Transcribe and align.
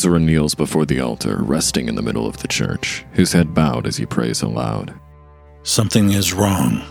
Ezra 0.00 0.18
kneels 0.18 0.54
before 0.54 0.86
the 0.86 0.98
altar, 0.98 1.36
resting 1.42 1.86
in 1.86 1.94
the 1.94 2.00
middle 2.00 2.26
of 2.26 2.38
the 2.38 2.48
church, 2.48 3.04
his 3.12 3.34
head 3.34 3.52
bowed 3.52 3.86
as 3.86 3.98
he 3.98 4.06
prays 4.06 4.40
aloud. 4.40 4.98
Something 5.62 6.12
is 6.12 6.32
wrong. 6.32 6.82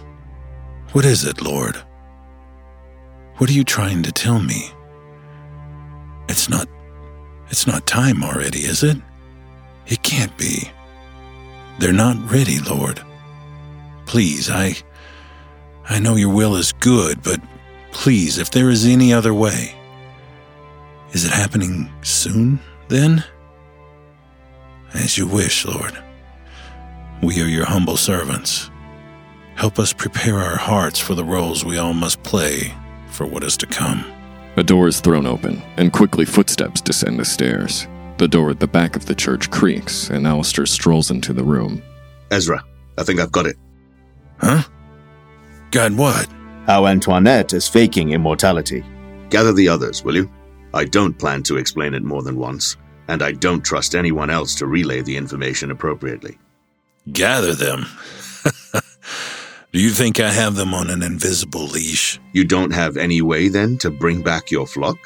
What 0.92 1.06
is 1.06 1.26
it, 1.26 1.42
Lord? 1.42 1.76
What 3.38 3.50
are 3.50 3.54
you 3.54 3.64
trying 3.64 4.04
to 4.04 4.12
tell 4.12 4.40
me? 4.40 4.70
It's 6.28 6.50
not. 6.52 6.68
It's 7.50 7.66
not 7.66 7.88
time 7.88 8.24
already, 8.24 8.60
is 8.60 8.84
it? 8.84 8.98
It 9.88 10.04
can't 10.04 10.38
be. 10.38 10.70
They're 11.80 11.92
not 11.92 12.32
ready, 12.32 12.60
Lord. 12.60 13.02
Please, 14.06 14.52
I. 14.52 14.76
I 15.86 15.98
know 15.98 16.16
your 16.16 16.32
will 16.32 16.56
is 16.56 16.74
good, 16.74 17.24
but 17.24 17.42
please, 17.92 18.38
if 18.38 18.52
there 18.52 18.70
is 18.70 18.86
any 18.86 19.12
other 19.12 19.34
way. 19.34 19.76
Is 21.12 21.26
it 21.26 21.32
happening 21.32 21.92
soon, 22.04 22.60
then? 22.90 23.24
As 24.94 25.18
you 25.18 25.28
wish, 25.28 25.66
Lord. 25.66 25.98
We 27.22 27.42
are 27.42 27.48
your 27.48 27.66
humble 27.66 27.98
servants. 27.98 28.70
Help 29.56 29.78
us 29.78 29.94
prepare 29.94 30.36
our 30.36 30.58
hearts 30.58 31.00
for 31.00 31.16
the 31.16 31.24
roles 31.24 31.66
we 31.66 31.78
all 31.78 31.94
must 31.94 32.24
play 32.24 32.74
for 33.12 33.26
what 33.26 33.44
is 33.44 33.58
to 33.58 33.66
come. 33.66 34.06
A 34.56 34.64
door 34.64 34.88
is 34.88 35.00
thrown 35.00 35.26
open, 35.26 35.62
and 35.78 35.94
quickly 35.94 36.26
footsteps 36.26 36.82
descend 36.82 37.20
the 37.20 37.26
stairs. 37.26 37.88
The 38.18 38.28
door 38.28 38.50
at 38.50 38.60
the 38.60 38.68
back 38.68 38.96
of 38.96 39.06
the 39.06 39.16
church 39.16 39.50
creaks, 39.52 40.10
and 40.10 40.26
Alistair 40.26 40.66
strolls 40.66 41.12
into 41.12 41.34
the 41.34 41.44
room. 41.44 41.82
Ezra, 42.32 42.64
I 42.98 43.04
think 43.04 43.20
I've 43.20 43.32
got 43.32 43.46
it. 43.46 43.56
Huh? 44.40 44.64
God, 45.72 45.96
what? 45.98 46.28
How 46.66 46.88
Antoinette 46.88 47.54
is 47.54 47.68
faking 47.68 48.12
immortality. 48.12 48.84
Gather 49.30 49.54
the 49.54 49.70
others, 49.70 50.04
will 50.04 50.16
you? 50.16 50.32
I 50.74 50.86
don't 50.86 51.18
plan 51.18 51.44
to 51.44 51.58
explain 51.58 51.94
it 51.94 52.04
more 52.04 52.22
than 52.22 52.38
once, 52.38 52.78
and 53.10 53.24
I 53.24 53.32
don't 53.32 53.66
trust 53.66 53.96
anyone 53.96 54.30
else 54.30 54.54
to 54.56 54.68
relay 54.68 55.02
the 55.02 55.18
information 55.18 55.72
appropriately. 55.72 56.38
Gather 57.12 57.56
them. 57.56 57.88
Do 59.72 59.80
you 59.82 59.90
think 59.90 60.20
I 60.20 60.32
have 60.32 60.56
them 60.56 60.76
on 60.76 60.92
an 60.92 61.02
invisible 61.02 61.66
leash? 61.66 62.20
You 62.34 62.44
don't 62.44 62.72
have 62.72 62.98
any 62.98 63.22
way, 63.22 63.50
then, 63.50 63.80
to 63.80 63.90
bring 63.90 64.22
back 64.22 64.52
your 64.52 64.68
flock? 64.68 64.98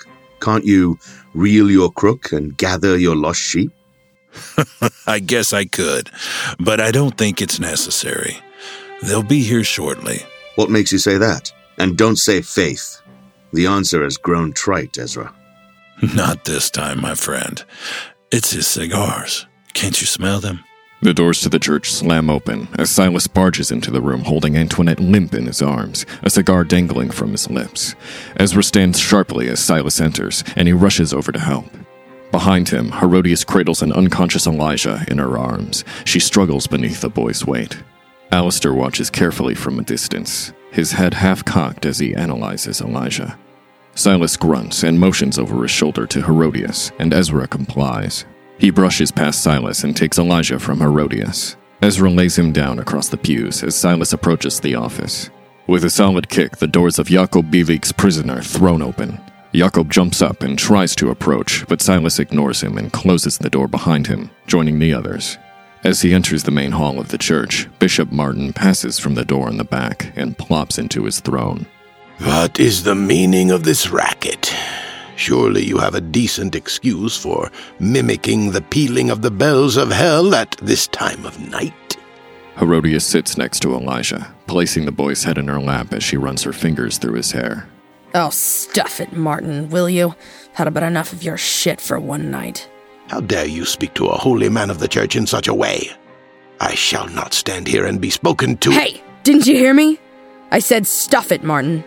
Can't 0.41 0.65
you 0.65 0.99
reel 1.33 1.71
your 1.71 1.91
crook 1.91 2.33
and 2.33 2.57
gather 2.57 2.97
your 2.97 3.15
lost 3.15 3.39
sheep? 3.39 3.71
I 5.07 5.19
guess 5.19 5.53
I 5.53 5.63
could, 5.63 6.09
but 6.59 6.81
I 6.81 6.91
don't 6.91 7.17
think 7.17 7.41
it's 7.41 7.59
necessary. 7.59 8.37
They'll 9.01 9.23
be 9.23 9.43
here 9.43 9.63
shortly. 9.63 10.19
What 10.55 10.69
makes 10.69 10.91
you 10.91 10.97
say 10.97 11.17
that? 11.17 11.53
And 11.77 11.97
don't 11.97 12.17
say 12.17 12.41
faith. 12.41 13.01
The 13.53 13.67
answer 13.67 14.03
has 14.03 14.17
grown 14.17 14.51
trite, 14.51 14.97
Ezra. 14.97 15.33
Not 16.01 16.45
this 16.45 16.69
time, 16.69 17.01
my 17.01 17.15
friend. 17.15 17.63
It's 18.31 18.51
his 18.51 18.67
cigars. 18.67 19.45
Can't 19.73 19.99
you 20.01 20.07
smell 20.07 20.39
them? 20.39 20.63
The 21.01 21.13
doors 21.13 21.41
to 21.41 21.49
the 21.49 21.59
church 21.59 21.91
slam 21.91 22.29
open 22.29 22.69
as 22.79 22.89
Silas 22.89 23.27
barges 23.27 23.71
into 23.71 23.91
the 23.91 24.01
room 24.01 24.21
holding 24.21 24.55
Antoinette 24.55 25.01
limp 25.01 25.33
in 25.33 25.45
his 25.47 25.61
arms, 25.61 26.05
a 26.21 26.29
cigar 26.29 26.63
dangling 26.63 27.11
from 27.11 27.31
his 27.31 27.49
lips. 27.49 27.93
Ezra 28.37 28.63
stands 28.63 28.99
sharply 28.99 29.49
as 29.49 29.59
Silas 29.59 29.99
enters, 29.99 30.43
and 30.55 30.67
he 30.67 30.73
rushes 30.73 31.13
over 31.13 31.31
to 31.31 31.39
help. 31.39 31.65
Behind 32.31 32.69
him, 32.69 32.91
Herodias 32.93 33.43
cradles 33.43 33.81
an 33.81 33.91
unconscious 33.91 34.47
Elijah 34.47 35.03
in 35.09 35.17
her 35.17 35.37
arms. 35.37 35.83
She 36.05 36.19
struggles 36.19 36.67
beneath 36.67 37.01
the 37.01 37.09
boy's 37.09 37.45
weight. 37.45 37.77
Alistair 38.31 38.73
watches 38.73 39.09
carefully 39.09 39.55
from 39.55 39.77
a 39.77 39.83
distance, 39.83 40.53
his 40.71 40.93
head 40.93 41.13
half 41.13 41.45
cocked 41.45 41.85
as 41.85 41.99
he 41.99 42.15
analyzes 42.15 42.81
Elijah. 42.81 43.37
Silas 43.95 44.35
grunts 44.37 44.83
and 44.83 44.99
motions 44.99 45.37
over 45.37 45.61
his 45.61 45.71
shoulder 45.71 46.07
to 46.07 46.21
Herodias, 46.21 46.91
and 46.99 47.13
Ezra 47.13 47.47
complies. 47.47 48.25
He 48.57 48.69
brushes 48.69 49.11
past 49.11 49.41
Silas 49.41 49.83
and 49.83 49.95
takes 49.95 50.17
Elijah 50.17 50.59
from 50.59 50.79
Herodias. 50.79 51.57
Ezra 51.81 52.09
lays 52.09 52.37
him 52.37 52.51
down 52.51 52.79
across 52.79 53.09
the 53.09 53.17
pews 53.17 53.61
as 53.63 53.75
Silas 53.75 54.13
approaches 54.13 54.59
the 54.59 54.75
office. 54.75 55.29
With 55.67 55.83
a 55.83 55.89
solid 55.89 56.29
kick, 56.29 56.57
the 56.57 56.67
doors 56.67 56.97
of 56.97 57.07
Jakob 57.07 57.51
prison 57.97 58.29
are 58.29 58.41
thrown 58.41 58.81
open. 58.81 59.19
Jakob 59.53 59.91
jumps 59.91 60.21
up 60.21 60.41
and 60.41 60.57
tries 60.57 60.95
to 60.95 61.11
approach, 61.11 61.65
but 61.67 61.81
Silas 61.81 62.19
ignores 62.19 62.61
him 62.61 62.77
and 62.77 62.91
closes 62.91 63.37
the 63.37 63.49
door 63.49 63.67
behind 63.67 64.07
him, 64.07 64.31
joining 64.47 64.79
the 64.79 64.93
others. 64.93 65.37
As 65.83 66.01
he 66.01 66.13
enters 66.13 66.43
the 66.43 66.51
main 66.51 66.71
hall 66.71 66.99
of 66.99 67.09
the 67.09 67.17
church, 67.17 67.67
Bishop 67.77 68.11
Martin 68.11 68.53
passes 68.53 68.97
from 68.97 69.15
the 69.15 69.25
door 69.25 69.49
in 69.49 69.57
the 69.57 69.63
back 69.63 70.11
and 70.15 70.37
plops 70.37 70.79
into 70.79 71.03
his 71.03 71.19
throne. 71.19 71.67
What 72.19 72.59
is 72.59 72.83
the 72.83 72.95
meaning 72.95 73.51
of 73.51 73.63
this 73.63 73.89
racket? 73.89 74.53
Surely 75.15 75.63
you 75.63 75.77
have 75.77 75.95
a 75.95 76.01
decent 76.01 76.55
excuse 76.55 77.17
for 77.17 77.51
mimicking 77.79 78.51
the 78.51 78.61
pealing 78.61 79.09
of 79.09 79.21
the 79.21 79.31
bells 79.31 79.77
of 79.77 79.91
hell 79.91 80.33
at 80.35 80.51
this 80.61 80.87
time 80.87 81.25
of 81.25 81.39
night. 81.49 81.73
Herodias 82.57 83.05
sits 83.05 83.37
next 83.37 83.61
to 83.61 83.73
Elijah, 83.73 84.33
placing 84.47 84.85
the 84.85 84.91
boy's 84.91 85.23
head 85.23 85.37
in 85.37 85.47
her 85.47 85.59
lap 85.59 85.91
as 85.93 86.03
she 86.03 86.17
runs 86.17 86.43
her 86.43 86.53
fingers 86.53 86.97
through 86.97 87.15
his 87.15 87.31
hair. 87.31 87.67
Oh, 88.13 88.29
stuff 88.29 88.99
it, 88.99 89.13
Martin, 89.13 89.69
will 89.69 89.89
you? 89.89 90.13
Had 90.53 90.67
about 90.67 90.83
enough 90.83 91.13
of 91.13 91.23
your 91.23 91.37
shit 91.37 91.81
for 91.81 91.99
one 91.99 92.29
night. 92.29 92.69
How 93.07 93.21
dare 93.21 93.47
you 93.47 93.65
speak 93.65 93.95
to 93.95 94.05
a 94.05 94.17
holy 94.17 94.49
man 94.49 94.69
of 94.69 94.79
the 94.79 94.87
church 94.87 95.15
in 95.15 95.25
such 95.25 95.47
a 95.47 95.53
way? 95.53 95.89
I 96.59 96.75
shall 96.75 97.07
not 97.09 97.33
stand 97.33 97.67
here 97.67 97.85
and 97.85 97.99
be 97.99 98.11
spoken 98.11 98.57
to. 98.57 98.71
Hey, 98.71 99.03
didn't 99.23 99.47
you 99.47 99.55
hear 99.55 99.73
me? 99.73 99.99
I 100.51 100.59
said 100.59 100.85
stuff 100.85 101.31
it, 101.31 101.43
Martin. 101.43 101.83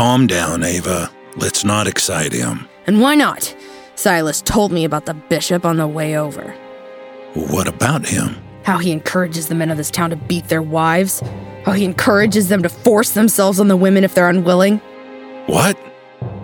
Calm 0.00 0.26
down, 0.26 0.64
Ava. 0.64 1.10
Let's 1.36 1.62
not 1.62 1.86
excite 1.86 2.32
him. 2.32 2.66
And 2.86 3.02
why 3.02 3.14
not? 3.14 3.54
Silas 3.96 4.40
told 4.40 4.72
me 4.72 4.86
about 4.86 5.04
the 5.04 5.12
bishop 5.12 5.66
on 5.66 5.76
the 5.76 5.86
way 5.86 6.16
over. 6.16 6.52
What 7.34 7.68
about 7.68 8.06
him? 8.06 8.34
How 8.62 8.78
he 8.78 8.92
encourages 8.92 9.48
the 9.48 9.54
men 9.54 9.70
of 9.70 9.76
this 9.76 9.90
town 9.90 10.08
to 10.08 10.16
beat 10.16 10.48
their 10.48 10.62
wives. 10.62 11.20
How 11.66 11.72
he 11.72 11.84
encourages 11.84 12.48
them 12.48 12.62
to 12.62 12.70
force 12.70 13.10
themselves 13.10 13.60
on 13.60 13.68
the 13.68 13.76
women 13.76 14.02
if 14.02 14.14
they're 14.14 14.30
unwilling. 14.30 14.78
What? 15.44 15.78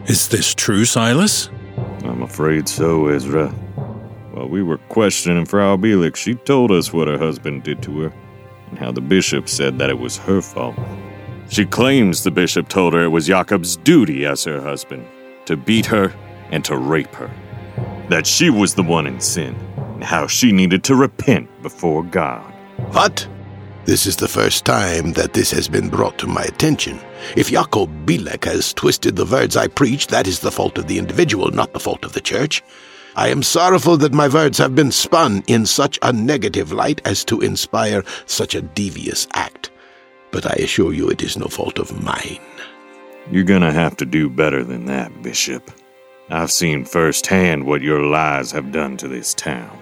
Is 0.05 0.28
this 0.28 0.55
true, 0.55 0.84
Silas? 0.84 1.49
I'm 2.05 2.21
afraid 2.21 2.69
so, 2.69 3.09
Ezra. 3.09 3.49
While 4.33 4.50
we 4.50 4.62
were 4.62 4.77
questioning 4.91 5.47
Frau 5.47 5.78
Bielik, 5.78 6.16
she 6.16 6.34
told 6.34 6.72
us 6.72 6.93
what 6.93 7.09
her 7.09 7.16
husband 7.16 7.62
did 7.62 7.81
to 7.84 8.00
her, 8.00 8.12
and 8.69 8.78
how 8.78 8.93
the 8.93 9.00
bishop 9.00 9.49
said 9.49 9.78
that 9.78 9.89
it 9.89 9.99
was 9.99 10.19
her 10.19 10.43
fault. 10.43 10.77
She 11.49 11.65
claims 11.65 12.23
the 12.23 12.31
bishop 12.31 12.69
told 12.69 12.93
her 12.95 13.05
it 13.05 13.09
was 13.09 13.29
Jakob's 13.29 13.77
duty 13.77 14.27
as 14.27 14.45
her 14.45 14.61
husband 14.61 15.07
to 15.47 15.57
beat 15.57 15.87
her 15.87 16.12
and 16.51 16.65
to 16.65 16.77
rape 16.77 17.15
her. 17.15 17.31
That 18.09 18.27
she 18.27 18.51
was 18.51 18.75
the 18.75 18.83
one 18.83 19.07
in 19.07 19.21
sin, 19.21 19.55
and 19.77 20.05
how 20.05 20.27
she 20.27 20.53
needed 20.53 20.84
to 20.84 20.95
repent 20.95 21.49
before 21.62 22.03
God. 22.05 22.53
What? 22.93 23.27
This 23.84 24.07
is 24.07 24.17
the 24.17 24.29
first 24.29 24.65
time 24.65 25.12
that 25.12 25.33
this 25.33 25.53
has 25.53 25.69
been 25.69 25.89
brought 25.89 26.19
to 26.19 26.27
my 26.27 26.43
attention. 26.43 27.01
If 27.37 27.51
Jakob 27.51 27.89
Bilek 28.05 28.45
has 28.45 28.75
twisted 28.75 29.15
the 29.15 29.25
words 29.25 29.57
I 29.57 29.69
preach, 29.69 30.09
that 30.09 30.27
is 30.27 30.41
the 30.41 30.51
fault 30.51 30.77
of 30.78 30.89
the 30.89 30.99
individual, 30.99 31.51
not 31.53 31.73
the 31.73 31.81
fault 31.81 32.05
of 32.05 32.13
the 32.13 32.21
church. 32.21 32.65
I 33.15 33.28
am 33.28 33.43
sorrowful 33.43 33.97
that 33.99 34.13
my 34.13 34.28
words 34.28 34.59
have 34.59 34.75
been 34.75 34.91
spun 34.91 35.45
in 35.47 35.65
such 35.67 35.99
a 36.03 36.13
negative 36.13 36.73
light 36.73 37.01
as 37.04 37.25
to 37.27 37.41
inspire 37.41 38.03
such 38.27 38.54
a 38.54 38.63
devious 38.63 39.27
act. 39.33 39.56
But 40.36 40.53
I 40.53 40.65
assure 40.65 40.92
you 40.92 41.09
it 41.09 41.22
is 41.22 41.38
no 41.38 41.47
fault 41.47 41.78
of 41.78 42.03
mine. 42.04 42.47
You're 43.30 43.42
gonna 43.42 43.72
have 43.72 43.97
to 43.97 44.04
do 44.04 44.28
better 44.28 44.62
than 44.62 44.84
that, 44.84 45.22
Bishop. 45.22 45.71
I've 46.28 46.53
seen 46.53 46.84
firsthand 46.84 47.65
what 47.65 47.80
your 47.80 48.03
lies 48.03 48.50
have 48.50 48.71
done 48.71 48.98
to 48.98 49.09
this 49.09 49.33
town. 49.33 49.78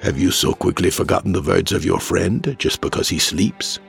Have 0.00 0.18
you 0.18 0.30
so 0.30 0.54
quickly 0.54 0.88
forgotten 0.88 1.32
the 1.32 1.42
words 1.42 1.72
of 1.72 1.84
your 1.84 2.00
friend 2.00 2.56
just 2.58 2.80
because 2.80 3.10
he 3.10 3.18
sleeps? 3.18 3.80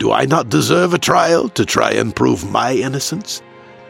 Do 0.00 0.10
I 0.10 0.24
not 0.24 0.48
deserve 0.48 0.94
a 0.94 0.98
trial 0.98 1.48
to 1.50 1.64
try 1.64 1.92
and 1.92 2.16
prove 2.16 2.50
my 2.50 2.74
innocence? 2.74 3.40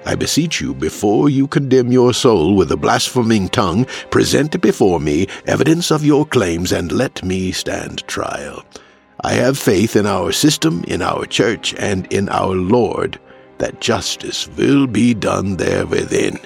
I 0.04 0.16
beseech 0.16 0.60
you, 0.60 0.74
before 0.74 1.30
you 1.30 1.46
condemn 1.46 1.90
your 1.90 2.12
soul 2.12 2.54
with 2.54 2.70
a 2.70 2.76
blaspheming 2.76 3.48
tongue, 3.48 3.86
present 4.10 4.60
before 4.60 5.00
me 5.00 5.28
evidence 5.46 5.90
of 5.90 6.04
your 6.04 6.26
claims 6.26 6.70
and 6.70 6.92
let 6.92 7.24
me 7.24 7.50
stand 7.50 8.06
trial. 8.06 8.62
I 9.24 9.32
have 9.32 9.58
faith 9.58 9.96
in 9.96 10.04
our 10.04 10.32
system, 10.32 10.84
in 10.86 11.00
our 11.00 11.24
church, 11.24 11.74
and 11.78 12.06
in 12.12 12.28
our 12.28 12.54
Lord 12.54 13.18
that 13.56 13.80
justice 13.80 14.46
will 14.48 14.86
be 14.86 15.14
done 15.14 15.56
there 15.56 15.86
within. 15.86 16.38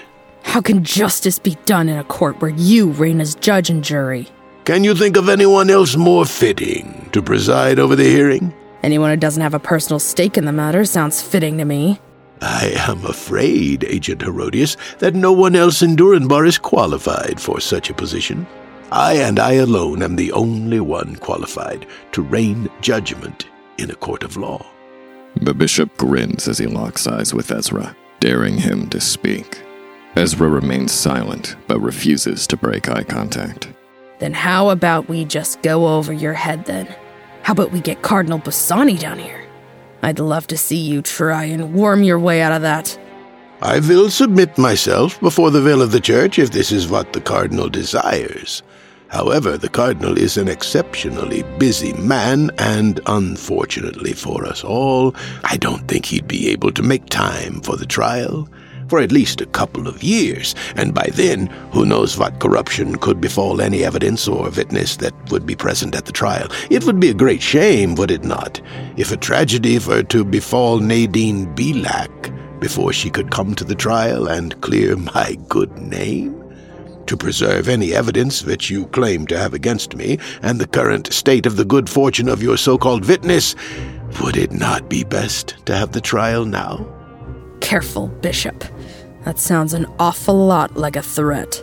How 0.44 0.60
can 0.60 0.84
justice 0.84 1.40
be 1.40 1.56
done 1.66 1.88
in 1.88 1.98
a 1.98 2.04
court 2.04 2.40
where 2.40 2.52
you 2.52 2.90
reign 2.90 3.20
as 3.20 3.34
judge 3.34 3.68
and 3.68 3.82
jury? 3.82 4.28
Can 4.64 4.84
you 4.84 4.94
think 4.94 5.16
of 5.16 5.28
anyone 5.28 5.70
else 5.70 5.96
more 5.96 6.24
fitting 6.24 7.08
to 7.10 7.20
preside 7.20 7.80
over 7.80 7.96
the 7.96 8.04
hearing? 8.04 8.54
Anyone 8.84 9.10
who 9.10 9.16
doesn't 9.16 9.42
have 9.42 9.54
a 9.54 9.58
personal 9.58 9.98
stake 9.98 10.38
in 10.38 10.44
the 10.44 10.52
matter 10.52 10.84
sounds 10.84 11.20
fitting 11.20 11.58
to 11.58 11.64
me. 11.64 11.98
I 12.40 12.74
am 12.88 13.04
afraid, 13.04 13.82
Agent 13.84 14.22
Herodias, 14.22 14.76
that 15.00 15.16
no 15.16 15.32
one 15.32 15.56
else 15.56 15.82
in 15.82 15.96
Durinbar 15.96 16.46
is 16.46 16.58
qualified 16.58 17.40
for 17.40 17.58
such 17.58 17.90
a 17.90 17.94
position. 17.94 18.46
I 18.90 19.14
and 19.14 19.38
I 19.38 19.54
alone 19.54 20.02
am 20.02 20.16
the 20.16 20.32
only 20.32 20.80
one 20.80 21.16
qualified 21.16 21.86
to 22.12 22.22
rain 22.22 22.70
judgment 22.80 23.46
in 23.76 23.90
a 23.90 23.94
court 23.94 24.22
of 24.22 24.38
law. 24.38 24.64
The 25.42 25.52
bishop 25.52 25.94
grins 25.98 26.48
as 26.48 26.56
he 26.56 26.66
locks 26.66 27.06
eyes 27.06 27.34
with 27.34 27.50
Ezra, 27.50 27.94
daring 28.18 28.56
him 28.56 28.88
to 28.88 29.00
speak. 29.00 29.62
Ezra 30.16 30.48
remains 30.48 30.92
silent, 30.92 31.56
but 31.66 31.80
refuses 31.80 32.46
to 32.46 32.56
break 32.56 32.88
eye 32.88 33.04
contact. 33.04 33.68
Then 34.20 34.32
how 34.32 34.70
about 34.70 35.08
we 35.08 35.26
just 35.26 35.60
go 35.60 35.86
over 35.86 36.12
your 36.12 36.32
head 36.32 36.64
then? 36.64 36.86
How 37.42 37.52
about 37.52 37.72
we 37.72 37.80
get 37.80 38.02
Cardinal 38.02 38.38
Bassani 38.38 38.98
down 38.98 39.18
here? 39.18 39.46
I'd 40.02 40.18
love 40.18 40.46
to 40.46 40.56
see 40.56 40.78
you 40.78 41.02
try 41.02 41.44
and 41.44 41.74
worm 41.74 42.02
your 42.02 42.18
way 42.18 42.40
out 42.40 42.52
of 42.52 42.62
that. 42.62 42.98
I 43.60 43.80
will 43.80 44.08
submit 44.08 44.56
myself 44.56 45.20
before 45.20 45.50
the 45.50 45.62
will 45.62 45.82
of 45.82 45.92
the 45.92 46.00
church 46.00 46.38
if 46.38 46.52
this 46.52 46.72
is 46.72 46.88
what 46.88 47.12
the 47.12 47.20
cardinal 47.20 47.68
desires. 47.68 48.62
However, 49.08 49.56
the 49.56 49.68
cardinal 49.68 50.18
is 50.18 50.36
an 50.36 50.48
exceptionally 50.48 51.42
busy 51.58 51.92
man, 51.94 52.50
and 52.58 53.00
unfortunately 53.06 54.12
for 54.12 54.44
us 54.44 54.62
all, 54.62 55.14
I 55.44 55.56
don't 55.56 55.88
think 55.88 56.06
he'd 56.06 56.28
be 56.28 56.48
able 56.50 56.72
to 56.72 56.82
make 56.82 57.06
time 57.06 57.60
for 57.62 57.76
the 57.76 57.86
trial 57.86 58.48
for 58.88 59.00
at 59.00 59.12
least 59.12 59.40
a 59.40 59.46
couple 59.46 59.86
of 59.86 60.02
years, 60.02 60.54
and 60.76 60.94
by 60.94 61.08
then, 61.12 61.46
who 61.72 61.84
knows 61.84 62.18
what 62.18 62.40
corruption 62.40 62.96
could 62.96 63.20
befall 63.20 63.60
any 63.60 63.84
evidence 63.84 64.26
or 64.26 64.48
witness 64.50 64.96
that 64.96 65.14
would 65.30 65.46
be 65.46 65.54
present 65.54 65.94
at 65.94 66.06
the 66.06 66.12
trial. 66.12 66.48
It 66.70 66.84
would 66.84 66.98
be 66.98 67.10
a 67.10 67.14
great 67.14 67.42
shame, 67.42 67.94
would 67.96 68.10
it 68.10 68.24
not, 68.24 68.60
if 68.96 69.12
a 69.12 69.16
tragedy 69.16 69.78
were 69.78 70.02
to 70.04 70.24
befall 70.24 70.78
Nadine 70.78 71.54
Belak 71.54 72.60
before 72.60 72.92
she 72.92 73.10
could 73.10 73.30
come 73.30 73.54
to 73.54 73.64
the 73.64 73.74
trial 73.74 74.26
and 74.26 74.58
clear 74.62 74.96
my 74.96 75.36
good 75.48 75.76
name? 75.78 76.37
To 77.08 77.16
preserve 77.16 77.70
any 77.70 77.94
evidence 77.94 78.42
that 78.42 78.68
you 78.68 78.84
claim 78.88 79.26
to 79.28 79.38
have 79.38 79.54
against 79.54 79.96
me 79.96 80.18
and 80.42 80.60
the 80.60 80.66
current 80.66 81.10
state 81.10 81.46
of 81.46 81.56
the 81.56 81.64
good 81.64 81.88
fortune 81.88 82.28
of 82.28 82.42
your 82.42 82.58
so 82.58 82.76
called 82.76 83.08
witness, 83.08 83.54
would 84.20 84.36
it 84.36 84.52
not 84.52 84.90
be 84.90 85.04
best 85.04 85.56
to 85.64 85.74
have 85.74 85.92
the 85.92 86.02
trial 86.02 86.44
now? 86.44 86.86
Careful, 87.60 88.08
Bishop. 88.08 88.62
That 89.24 89.38
sounds 89.38 89.72
an 89.72 89.86
awful 89.98 90.36
lot 90.36 90.76
like 90.76 90.96
a 90.96 91.02
threat. 91.02 91.62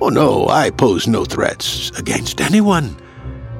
Oh, 0.00 0.08
no, 0.08 0.46
I 0.46 0.70
pose 0.70 1.08
no 1.08 1.24
threats 1.24 1.90
against 1.98 2.40
anyone. 2.40 2.96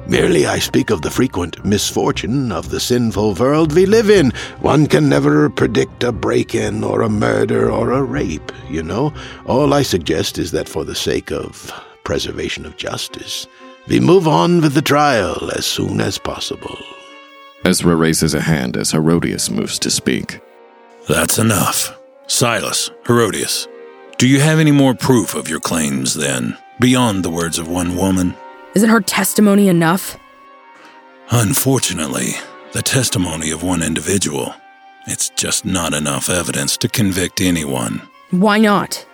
Merely 0.07 0.45
I 0.45 0.59
speak 0.59 0.91
of 0.91 1.01
the 1.01 1.09
frequent 1.09 1.65
misfortune 1.65 2.51
of 2.51 2.69
the 2.69 2.79
sinful 2.79 3.33
world 3.33 3.73
we 3.73 3.87
live 3.87 4.09
in. 4.09 4.31
One 4.59 4.85
can 4.85 5.09
never 5.09 5.49
predict 5.49 6.03
a 6.03 6.11
break 6.11 6.53
in 6.53 6.83
or 6.83 7.01
a 7.01 7.09
murder 7.09 7.71
or 7.71 7.91
a 7.91 8.03
rape, 8.03 8.51
you 8.69 8.83
know. 8.83 9.13
All 9.47 9.73
I 9.73 9.81
suggest 9.81 10.37
is 10.37 10.51
that 10.51 10.69
for 10.69 10.85
the 10.85 10.93
sake 10.93 11.31
of 11.31 11.71
preservation 12.03 12.67
of 12.67 12.77
justice, 12.77 13.47
we 13.87 13.99
move 13.99 14.27
on 14.27 14.61
with 14.61 14.75
the 14.75 14.81
trial 14.81 15.51
as 15.51 15.65
soon 15.65 15.99
as 15.99 16.19
possible. 16.19 16.77
Ezra 17.63 17.95
raises 17.95 18.35
a 18.35 18.41
hand 18.41 18.77
as 18.77 18.91
Herodias 18.91 19.49
moves 19.49 19.79
to 19.79 19.89
speak. 19.89 20.39
That's 21.07 21.39
enough. 21.39 21.97
Silas, 22.27 22.91
Herodias, 23.07 23.67
do 24.19 24.27
you 24.27 24.39
have 24.39 24.59
any 24.59 24.71
more 24.71 24.93
proof 24.93 25.33
of 25.33 25.49
your 25.49 25.59
claims 25.59 26.13
then, 26.13 26.57
beyond 26.79 27.25
the 27.25 27.31
words 27.31 27.57
of 27.57 27.67
one 27.67 27.95
woman? 27.95 28.35
Isn't 28.75 28.89
her 28.89 28.99
testimony 29.01 29.69
enough? 29.69 30.17
Unfortunately, 31.31 32.31
the 32.73 32.81
testimony 32.81 33.51
of 33.51 33.63
one 33.63 33.81
individual, 33.81 34.53
it's 35.07 35.29
just 35.29 35.63
not 35.63 35.93
enough 35.93 36.29
evidence 36.29 36.75
to 36.77 36.89
convict 36.89 37.39
anyone. 37.39 38.01
Why 38.31 38.57
not? 38.57 39.05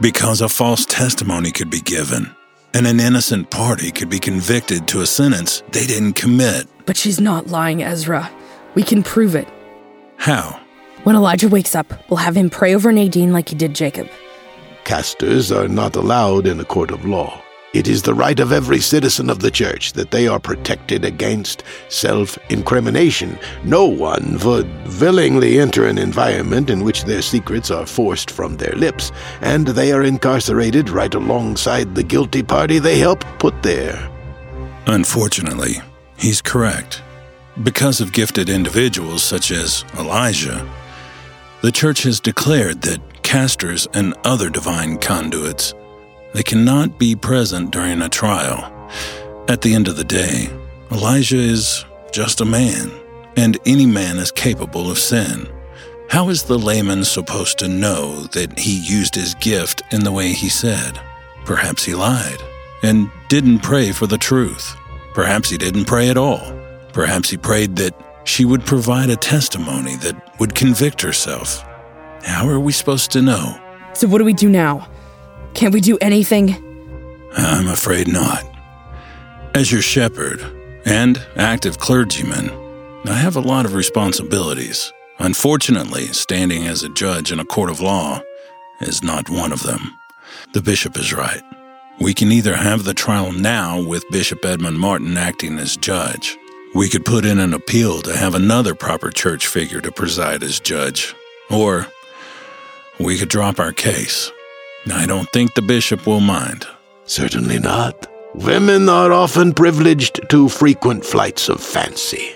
Because 0.00 0.40
a 0.40 0.48
false 0.48 0.86
testimony 0.86 1.50
could 1.52 1.68
be 1.68 1.80
given, 1.80 2.34
and 2.72 2.86
an 2.86 3.00
innocent 3.00 3.50
party 3.50 3.90
could 3.90 4.08
be 4.08 4.18
convicted 4.18 4.88
to 4.88 5.02
a 5.02 5.06
sentence 5.06 5.62
they 5.72 5.86
didn't 5.86 6.14
commit. 6.14 6.66
But 6.86 6.96
she's 6.96 7.20
not 7.20 7.48
lying, 7.48 7.82
Ezra. 7.82 8.30
We 8.74 8.82
can 8.82 9.02
prove 9.02 9.34
it. 9.34 9.46
How? 10.16 10.58
When 11.04 11.16
Elijah 11.16 11.48
wakes 11.48 11.74
up, 11.74 11.92
we'll 12.08 12.16
have 12.16 12.36
him 12.36 12.48
pray 12.48 12.74
over 12.74 12.90
Nadine 12.90 13.32
like 13.32 13.50
he 13.50 13.56
did 13.56 13.74
Jakob. 13.74 14.08
Casters 14.84 15.52
are 15.52 15.68
not 15.68 15.96
allowed 15.96 16.46
in 16.46 16.58
a 16.60 16.64
court 16.64 16.90
of 16.90 17.04
law. 17.04 17.41
It 17.72 17.88
is 17.88 18.02
the 18.02 18.12
right 18.12 18.38
of 18.38 18.52
every 18.52 18.80
citizen 18.80 19.30
of 19.30 19.40
the 19.40 19.50
church 19.50 19.94
that 19.94 20.10
they 20.10 20.28
are 20.28 20.38
protected 20.38 21.06
against 21.06 21.64
self 21.88 22.38
incrimination. 22.50 23.38
No 23.64 23.86
one 23.86 24.38
would 24.44 24.68
willingly 25.00 25.58
enter 25.58 25.86
an 25.86 25.96
environment 25.96 26.68
in 26.68 26.84
which 26.84 27.04
their 27.04 27.22
secrets 27.22 27.70
are 27.70 27.86
forced 27.86 28.30
from 28.30 28.58
their 28.58 28.74
lips, 28.74 29.10
and 29.40 29.68
they 29.68 29.90
are 29.90 30.02
incarcerated 30.02 30.90
right 30.90 31.14
alongside 31.14 31.94
the 31.94 32.02
guilty 32.02 32.42
party 32.42 32.78
they 32.78 32.98
helped 32.98 33.26
put 33.38 33.62
there. 33.62 34.10
Unfortunately, 34.86 35.76
he's 36.18 36.42
correct. 36.42 37.02
Because 37.62 38.02
of 38.02 38.12
gifted 38.12 38.50
individuals 38.50 39.22
such 39.22 39.50
as 39.50 39.84
Elijah, 39.98 40.68
the 41.62 41.72
church 41.72 42.02
has 42.02 42.20
declared 42.20 42.82
that 42.82 43.22
casters 43.22 43.88
and 43.94 44.12
other 44.24 44.50
divine 44.50 44.98
conduits 44.98 45.72
they 46.34 46.42
cannot 46.42 46.98
be 46.98 47.14
present 47.14 47.70
during 47.70 48.00
a 48.02 48.08
trial. 48.08 48.72
At 49.48 49.62
the 49.62 49.74
end 49.74 49.88
of 49.88 49.96
the 49.96 50.04
day, 50.04 50.48
Elijah 50.90 51.36
is 51.38 51.84
just 52.12 52.40
a 52.40 52.44
man, 52.44 52.90
and 53.36 53.58
any 53.66 53.86
man 53.86 54.18
is 54.18 54.30
capable 54.30 54.90
of 54.90 54.98
sin. 54.98 55.48
How 56.08 56.28
is 56.28 56.42
the 56.42 56.58
layman 56.58 57.04
supposed 57.04 57.58
to 57.58 57.68
know 57.68 58.24
that 58.32 58.58
he 58.58 58.78
used 58.78 59.14
his 59.14 59.34
gift 59.36 59.82
in 59.90 60.04
the 60.04 60.12
way 60.12 60.32
he 60.32 60.48
said? 60.48 61.00
Perhaps 61.44 61.84
he 61.84 61.94
lied 61.94 62.38
and 62.82 63.10
didn't 63.28 63.60
pray 63.60 63.92
for 63.92 64.06
the 64.06 64.18
truth. 64.18 64.76
Perhaps 65.14 65.50
he 65.50 65.58
didn't 65.58 65.86
pray 65.86 66.08
at 66.10 66.18
all. 66.18 66.52
Perhaps 66.92 67.30
he 67.30 67.36
prayed 67.36 67.76
that 67.76 67.94
she 68.24 68.44
would 68.44 68.64
provide 68.64 69.10
a 69.10 69.16
testimony 69.16 69.96
that 69.96 70.38
would 70.38 70.54
convict 70.54 71.00
herself. 71.00 71.64
How 72.22 72.46
are 72.46 72.60
we 72.60 72.72
supposed 72.72 73.10
to 73.12 73.22
know? 73.22 73.58
So, 73.94 74.06
what 74.06 74.18
do 74.18 74.24
we 74.24 74.32
do 74.32 74.48
now? 74.48 74.88
Can't 75.54 75.74
we 75.74 75.80
do 75.80 75.98
anything? 76.00 76.56
I'm 77.36 77.68
afraid 77.68 78.08
not. 78.08 78.44
As 79.54 79.70
your 79.70 79.82
shepherd 79.82 80.40
and 80.84 81.24
active 81.36 81.78
clergyman, 81.78 82.50
I 83.06 83.14
have 83.14 83.36
a 83.36 83.40
lot 83.40 83.64
of 83.64 83.74
responsibilities. 83.74 84.92
Unfortunately, 85.18 86.06
standing 86.08 86.66
as 86.66 86.82
a 86.82 86.88
judge 86.88 87.32
in 87.32 87.38
a 87.38 87.44
court 87.44 87.70
of 87.70 87.80
law 87.80 88.20
is 88.80 89.02
not 89.02 89.30
one 89.30 89.52
of 89.52 89.62
them. 89.62 89.96
The 90.52 90.62
bishop 90.62 90.96
is 90.96 91.12
right. 91.12 91.42
We 92.00 92.14
can 92.14 92.32
either 92.32 92.56
have 92.56 92.84
the 92.84 92.94
trial 92.94 93.32
now 93.32 93.80
with 93.80 94.10
Bishop 94.10 94.44
Edmund 94.44 94.80
Martin 94.80 95.16
acting 95.16 95.58
as 95.58 95.76
judge. 95.76 96.36
We 96.74 96.88
could 96.88 97.04
put 97.04 97.24
in 97.26 97.38
an 97.38 97.52
appeal 97.52 98.00
to 98.02 98.16
have 98.16 98.34
another 98.34 98.74
proper 98.74 99.10
church 99.10 99.46
figure 99.46 99.80
to 99.82 99.92
preside 99.92 100.42
as 100.42 100.58
judge. 100.58 101.14
Or 101.50 101.86
we 102.98 103.18
could 103.18 103.28
drop 103.28 103.60
our 103.60 103.72
case. 103.72 104.32
I 104.90 105.06
don't 105.06 105.30
think 105.30 105.54
the 105.54 105.62
bishop 105.62 106.06
will 106.06 106.20
mind. 106.20 106.66
Certainly 107.04 107.60
not. 107.60 108.08
Women 108.34 108.88
are 108.88 109.12
often 109.12 109.52
privileged 109.52 110.28
to 110.30 110.48
frequent 110.48 111.04
flights 111.04 111.48
of 111.48 111.60
fancy. 111.60 112.32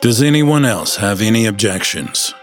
Does 0.00 0.20
anyone 0.20 0.64
else 0.64 0.96
have 0.96 1.22
any 1.22 1.46
objections? 1.46 2.34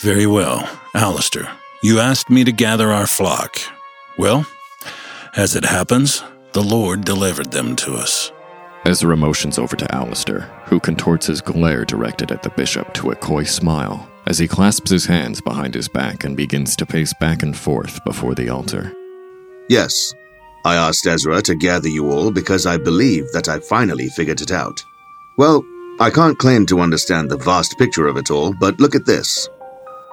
Very 0.00 0.26
well, 0.26 0.68
Alistair. 0.94 1.50
You 1.82 1.98
asked 1.98 2.30
me 2.30 2.44
to 2.44 2.52
gather 2.52 2.92
our 2.92 3.06
flock. 3.06 3.58
Well, 4.18 4.46
as 5.34 5.56
it 5.56 5.64
happens, 5.64 6.22
the 6.52 6.62
Lord 6.62 7.04
delivered 7.04 7.50
them 7.50 7.74
to 7.76 7.94
us. 7.94 8.30
Ezra 8.84 9.16
motions 9.16 9.58
over 9.58 9.76
to 9.76 9.94
Alistair, 9.94 10.42
who 10.66 10.78
contorts 10.78 11.26
his 11.26 11.40
glare 11.40 11.84
directed 11.84 12.30
at 12.30 12.42
the 12.42 12.50
bishop 12.50 12.92
to 12.94 13.10
a 13.10 13.16
coy 13.16 13.44
smile 13.44 14.08
as 14.26 14.38
he 14.38 14.48
clasps 14.48 14.90
his 14.90 15.06
hands 15.06 15.40
behind 15.40 15.74
his 15.74 15.88
back 15.88 16.24
and 16.24 16.36
begins 16.36 16.76
to 16.76 16.86
pace 16.86 17.12
back 17.20 17.42
and 17.42 17.56
forth 17.56 18.02
before 18.04 18.34
the 18.34 18.48
altar. 18.48 18.92
Yes, 19.68 20.14
I 20.64 20.76
asked 20.76 21.06
Ezra 21.06 21.42
to 21.42 21.54
gather 21.54 21.88
you 21.88 22.10
all 22.10 22.30
because 22.30 22.66
I 22.66 22.76
believe 22.76 23.30
that 23.32 23.48
I 23.48 23.60
finally 23.60 24.08
figured 24.08 24.40
it 24.40 24.50
out. 24.50 24.84
Well, 25.36 25.64
I 26.00 26.10
can't 26.10 26.38
claim 26.38 26.66
to 26.66 26.80
understand 26.80 27.30
the 27.30 27.36
vast 27.36 27.78
picture 27.78 28.06
of 28.06 28.16
it 28.16 28.30
all, 28.30 28.54
but 28.58 28.80
look 28.80 28.94
at 28.94 29.06
this. 29.06 29.48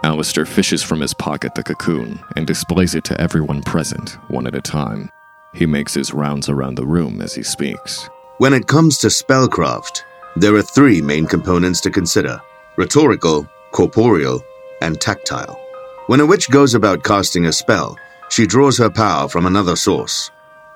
Alistair 0.03 0.45
fishes 0.45 0.81
from 0.81 0.99
his 0.99 1.13
pocket 1.13 1.55
the 1.55 1.63
cocoon 1.63 2.19
and 2.35 2.47
displays 2.47 2.95
it 2.95 3.03
to 3.05 3.21
everyone 3.21 3.61
present, 3.61 4.17
one 4.29 4.47
at 4.47 4.55
a 4.55 4.61
time. 4.61 5.09
He 5.53 5.65
makes 5.65 5.93
his 5.93 6.13
rounds 6.13 6.49
around 6.49 6.75
the 6.75 6.85
room 6.85 7.21
as 7.21 7.35
he 7.35 7.43
speaks. 7.43 8.09
When 8.37 8.53
it 8.53 8.67
comes 8.67 8.97
to 8.99 9.07
spellcraft, 9.07 10.01
there 10.35 10.55
are 10.55 10.61
three 10.61 11.01
main 11.01 11.27
components 11.27 11.81
to 11.81 11.91
consider 11.91 12.41
rhetorical, 12.77 13.47
corporeal, 13.71 14.43
and 14.81 14.99
tactile. 14.99 15.59
When 16.07 16.19
a 16.19 16.25
witch 16.25 16.49
goes 16.49 16.73
about 16.73 17.03
casting 17.03 17.45
a 17.45 17.51
spell, 17.51 17.97
she 18.29 18.45
draws 18.45 18.77
her 18.77 18.89
power 18.89 19.27
from 19.27 19.45
another 19.45 19.75
source. 19.75 20.31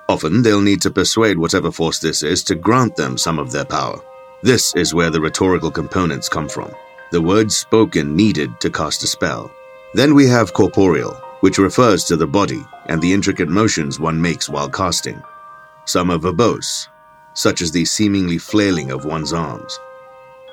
Often 0.08 0.42
they'll 0.42 0.60
need 0.60 0.82
to 0.82 0.90
persuade 0.90 1.38
whatever 1.38 1.70
force 1.70 1.98
this 1.98 2.22
is 2.22 2.44
to 2.44 2.54
grant 2.54 2.96
them 2.96 3.18
some 3.18 3.38
of 3.38 3.50
their 3.50 3.64
power. 3.64 4.00
This 4.42 4.74
is 4.74 4.94
where 4.94 5.10
the 5.10 5.20
rhetorical 5.20 5.70
components 5.70 6.28
come 6.28 6.48
from 6.48 6.72
the 7.12 7.22
words 7.22 7.56
spoken 7.56 8.16
needed 8.16 8.58
to 8.60 8.70
cast 8.70 9.02
a 9.04 9.06
spell. 9.06 9.50
Then 9.94 10.14
we 10.14 10.26
have 10.26 10.52
corporeal, 10.52 11.14
which 11.40 11.58
refers 11.58 12.04
to 12.04 12.16
the 12.16 12.26
body 12.26 12.66
and 12.86 13.00
the 13.00 13.12
intricate 13.12 13.48
motions 13.48 14.00
one 14.00 14.20
makes 14.20 14.48
while 14.48 14.68
casting. 14.68 15.22
Some 15.84 16.10
are 16.10 16.18
verbose, 16.18 16.88
such 17.34 17.62
as 17.62 17.70
the 17.70 17.84
seemingly 17.84 18.38
flailing 18.38 18.90
of 18.90 19.04
one's 19.04 19.32
arms. 19.32 19.78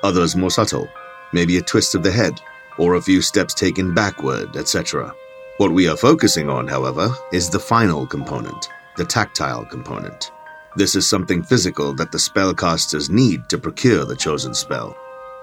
Others 0.02 0.36
more 0.36 0.50
subtle, 0.50 0.88
maybe 1.34 1.58
a 1.58 1.62
twist 1.62 1.94
of 1.94 2.02
the 2.02 2.10
head, 2.10 2.40
or 2.78 2.94
a 2.94 3.02
few 3.02 3.20
steps 3.20 3.52
taken 3.52 3.92
backward, 3.92 4.56
etc. 4.56 5.14
What 5.58 5.72
we 5.72 5.88
are 5.88 5.96
focusing 5.96 6.48
on, 6.48 6.66
however, 6.66 7.10
is 7.32 7.50
the 7.50 7.58
final 7.58 8.06
component, 8.06 8.68
the 8.96 9.04
tactile 9.04 9.66
component. 9.66 10.30
This 10.76 10.96
is 10.96 11.06
something 11.06 11.42
physical 11.42 11.92
that 11.94 12.10
the 12.10 12.18
spellcasters 12.18 13.10
need 13.10 13.48
to 13.48 13.58
procure 13.58 14.04
the 14.04 14.16
chosen 14.16 14.54
spell. 14.54 14.96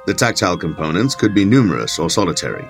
The 0.08 0.14
tactile 0.14 0.58
components 0.58 1.14
could 1.14 1.34
be 1.34 1.46
numerous 1.46 2.00
or 2.00 2.10
solitary. 2.10 2.68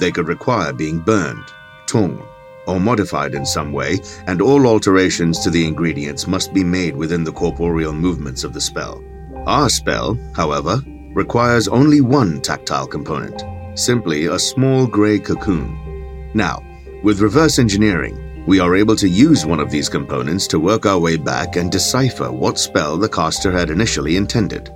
They 0.00 0.12
could 0.12 0.28
require 0.28 0.72
being 0.72 1.00
burned, 1.00 1.44
torn, 1.86 2.22
or 2.66 2.78
modified 2.78 3.34
in 3.34 3.46
some 3.46 3.72
way, 3.72 4.00
and 4.26 4.40
all 4.40 4.66
alterations 4.66 5.40
to 5.40 5.50
the 5.50 5.66
ingredients 5.66 6.26
must 6.26 6.52
be 6.52 6.64
made 6.64 6.96
within 6.96 7.24
the 7.24 7.32
corporeal 7.32 7.92
movements 7.92 8.44
of 8.44 8.52
the 8.52 8.60
spell. 8.60 9.02
Our 9.46 9.68
spell, 9.68 10.18
however, 10.34 10.80
requires 11.14 11.68
only 11.68 12.00
one 12.00 12.40
tactile 12.40 12.86
component, 12.86 13.44
simply 13.78 14.26
a 14.26 14.38
small 14.38 14.86
gray 14.86 15.18
cocoon. 15.18 16.30
Now, 16.34 16.62
with 17.02 17.20
reverse 17.20 17.58
engineering, 17.58 18.44
we 18.46 18.60
are 18.60 18.74
able 18.74 18.96
to 18.96 19.08
use 19.08 19.46
one 19.46 19.60
of 19.60 19.70
these 19.70 19.88
components 19.88 20.46
to 20.48 20.60
work 20.60 20.84
our 20.84 20.98
way 20.98 21.16
back 21.16 21.56
and 21.56 21.72
decipher 21.72 22.30
what 22.30 22.58
spell 22.58 22.98
the 22.98 23.08
caster 23.08 23.50
had 23.50 23.70
initially 23.70 24.16
intended. 24.16 24.70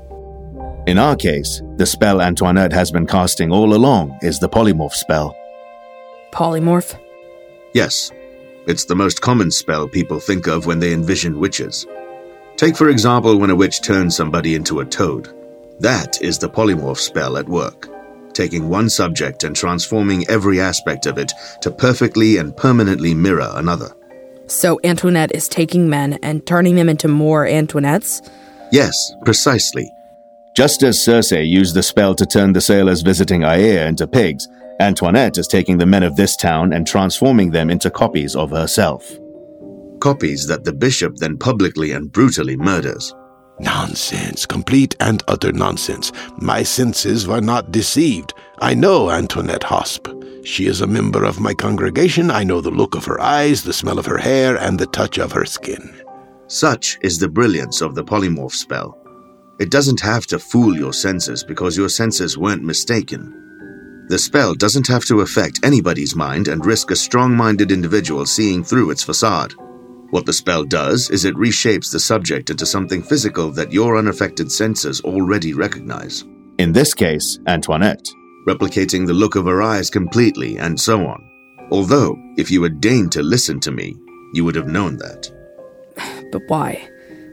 In 0.86 0.96
our 0.96 1.16
case, 1.16 1.60
the 1.76 1.84
spell 1.84 2.22
Antoinette 2.22 2.72
has 2.72 2.90
been 2.90 3.06
casting 3.06 3.52
all 3.52 3.74
along 3.74 4.18
is 4.22 4.38
the 4.38 4.48
polymorph 4.48 4.94
spell. 4.94 5.36
Polymorph? 6.32 6.98
Yes, 7.74 8.10
it's 8.66 8.86
the 8.86 8.96
most 8.96 9.20
common 9.20 9.50
spell 9.50 9.86
people 9.86 10.18
think 10.18 10.46
of 10.46 10.64
when 10.64 10.78
they 10.78 10.94
envision 10.94 11.38
witches. 11.38 11.86
Take, 12.56 12.76
for 12.76 12.88
example, 12.88 13.36
when 13.36 13.50
a 13.50 13.56
witch 13.56 13.82
turns 13.82 14.16
somebody 14.16 14.54
into 14.54 14.80
a 14.80 14.84
toad. 14.84 15.34
That 15.80 16.20
is 16.20 16.38
the 16.38 16.48
polymorph 16.48 16.98
spell 16.98 17.36
at 17.36 17.48
work, 17.48 17.88
taking 18.32 18.68
one 18.68 18.90
subject 18.90 19.44
and 19.44 19.54
transforming 19.54 20.28
every 20.28 20.60
aspect 20.60 21.06
of 21.06 21.18
it 21.18 21.32
to 21.62 21.70
perfectly 21.70 22.36
and 22.38 22.56
permanently 22.56 23.14
mirror 23.14 23.50
another. 23.54 23.94
So 24.46 24.80
Antoinette 24.82 25.34
is 25.34 25.48
taking 25.48 25.88
men 25.88 26.18
and 26.22 26.46
turning 26.46 26.74
them 26.74 26.88
into 26.88 27.06
more 27.06 27.46
Antoinettes? 27.46 28.28
Yes, 28.72 29.12
precisely. 29.24 29.88
Just 30.56 30.82
as 30.82 31.00
Circe 31.00 31.32
used 31.32 31.74
the 31.74 31.82
spell 31.82 32.14
to 32.16 32.26
turn 32.26 32.52
the 32.52 32.60
sailors 32.60 33.02
visiting 33.02 33.42
Aea 33.42 33.86
into 33.86 34.08
pigs, 34.08 34.48
Antoinette 34.80 35.38
is 35.38 35.46
taking 35.46 35.78
the 35.78 35.86
men 35.86 36.02
of 36.02 36.16
this 36.16 36.34
town 36.34 36.72
and 36.72 36.86
transforming 36.86 37.50
them 37.50 37.70
into 37.70 37.90
copies 37.90 38.34
of 38.34 38.50
herself. 38.50 39.08
Copies 40.00 40.46
that 40.46 40.64
the 40.64 40.72
bishop 40.72 41.16
then 41.16 41.36
publicly 41.36 41.92
and 41.92 42.10
brutally 42.10 42.56
murders. 42.56 43.14
Nonsense, 43.60 44.46
complete 44.46 44.94
and 45.00 45.22
utter 45.26 45.52
nonsense. 45.52 46.12
My 46.36 46.62
senses 46.62 47.26
were 47.26 47.40
not 47.40 47.72
deceived. 47.72 48.34
I 48.60 48.74
know 48.74 49.10
Antoinette 49.10 49.62
Hosp. 49.62 50.14
She 50.44 50.66
is 50.66 50.80
a 50.80 50.86
member 50.86 51.24
of 51.24 51.40
my 51.40 51.54
congregation. 51.54 52.30
I 52.30 52.44
know 52.44 52.60
the 52.60 52.70
look 52.70 52.94
of 52.94 53.04
her 53.06 53.20
eyes, 53.20 53.62
the 53.62 53.72
smell 53.72 53.98
of 53.98 54.06
her 54.06 54.18
hair, 54.18 54.56
and 54.56 54.78
the 54.78 54.86
touch 54.86 55.18
of 55.18 55.32
her 55.32 55.44
skin. 55.44 55.92
Such 56.46 56.98
is 57.02 57.18
the 57.18 57.28
brilliance 57.28 57.80
of 57.80 57.94
the 57.94 58.04
polymorph 58.04 58.52
spell. 58.52 58.96
It 59.58 59.70
doesn't 59.70 60.00
have 60.00 60.26
to 60.28 60.38
fool 60.38 60.76
your 60.76 60.92
senses 60.92 61.42
because 61.42 61.76
your 61.76 61.88
senses 61.88 62.38
weren't 62.38 62.62
mistaken. 62.62 64.06
The 64.08 64.18
spell 64.18 64.54
doesn't 64.54 64.86
have 64.86 65.04
to 65.06 65.20
affect 65.20 65.60
anybody's 65.64 66.14
mind 66.14 66.48
and 66.48 66.64
risk 66.64 66.92
a 66.92 66.96
strong 66.96 67.36
minded 67.36 67.72
individual 67.72 68.24
seeing 68.24 68.62
through 68.62 68.90
its 68.90 69.02
facade. 69.02 69.52
What 70.10 70.24
the 70.26 70.32
spell 70.32 70.64
does 70.64 71.10
is 71.10 71.24
it 71.24 71.34
reshapes 71.34 71.92
the 71.92 72.00
subject 72.00 72.48
into 72.50 72.64
something 72.64 73.02
physical 73.02 73.50
that 73.52 73.72
your 73.72 73.98
unaffected 73.98 74.50
senses 74.50 75.00
already 75.02 75.52
recognize, 75.52 76.24
In 76.58 76.72
this 76.72 76.94
case, 76.94 77.38
Antoinette. 77.46 78.08
replicating 78.46 79.06
the 79.06 79.12
look 79.12 79.36
of 79.36 79.44
her 79.44 79.62
eyes 79.62 79.90
completely 79.90 80.56
and 80.58 80.80
so 80.80 81.06
on. 81.06 81.22
Although, 81.70 82.16
if 82.38 82.50
you 82.50 82.62
had 82.62 82.80
deigned 82.80 83.12
to 83.12 83.22
listen 83.22 83.60
to 83.60 83.70
me, 83.70 83.94
you 84.32 84.44
would 84.44 84.54
have 84.54 84.68
known 84.68 84.96
that. 84.98 85.30
But 86.32 86.42
why? 86.48 86.88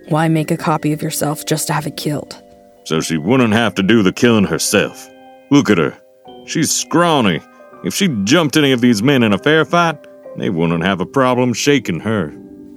Why 0.09 0.27
make 0.27 0.51
a 0.51 0.57
copy 0.57 0.91
of 0.93 1.01
yourself 1.01 1.45
just 1.45 1.67
to 1.67 1.73
have 1.73 1.87
it 1.87 1.97
killed? 1.97 2.41
So 2.85 2.99
she 3.01 3.17
wouldn't 3.17 3.53
have 3.53 3.73
to 3.75 3.83
do 3.83 4.03
the 4.03 4.13
killing 4.13 4.43
herself. 4.45 5.09
Look 5.49 5.69
at 5.69 5.77
her. 5.77 5.97
She's 6.45 6.71
scrawny. 6.71 7.39
If 7.83 7.93
she 7.95 8.07
jumped 8.25 8.57
any 8.57 8.71
of 8.73 8.81
these 8.81 9.01
men 9.01 9.23
in 9.23 9.33
a 9.33 9.37
fair 9.37 9.65
fight, 9.65 9.97
they 10.37 10.49
wouldn't 10.49 10.83
have 10.83 11.01
a 11.01 11.05
problem 11.05 11.53
shaking 11.53 12.01
her. 12.01 12.33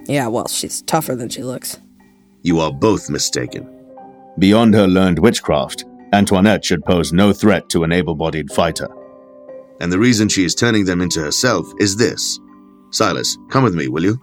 Yeah, 0.09 0.27
well, 0.29 0.49
she's 0.49 0.83
tougher 0.83 1.15
than 1.15 1.29
she 1.29 1.43
looks. 1.43 1.79
You 2.43 2.61
are 2.61 2.73
both 2.73 3.11
mistaken. 3.11 3.69
Beyond 4.39 4.75
her 4.75 4.87
learned 4.89 5.19
witchcraft, 5.19 5.85
Antoinette 6.13 6.65
should 6.65 6.85
pose 6.85 7.13
no 7.13 7.33
threat 7.33 7.69
to 7.69 7.85
an 7.85 7.93
able 7.93 8.15
bodied 8.15 8.51
fighter. 8.51 8.89
And 9.81 9.93
the 9.93 9.99
reason 9.99 10.29
she 10.29 10.45
is 10.45 10.55
turning 10.55 10.87
them 10.87 11.03
into 11.03 11.21
herself 11.21 11.71
is 11.79 11.97
this. 11.97 12.41
Silas, 12.91 13.37
come 13.51 13.65
with 13.65 13.75
me, 13.75 13.89
will 13.89 14.03
you? 14.03 14.19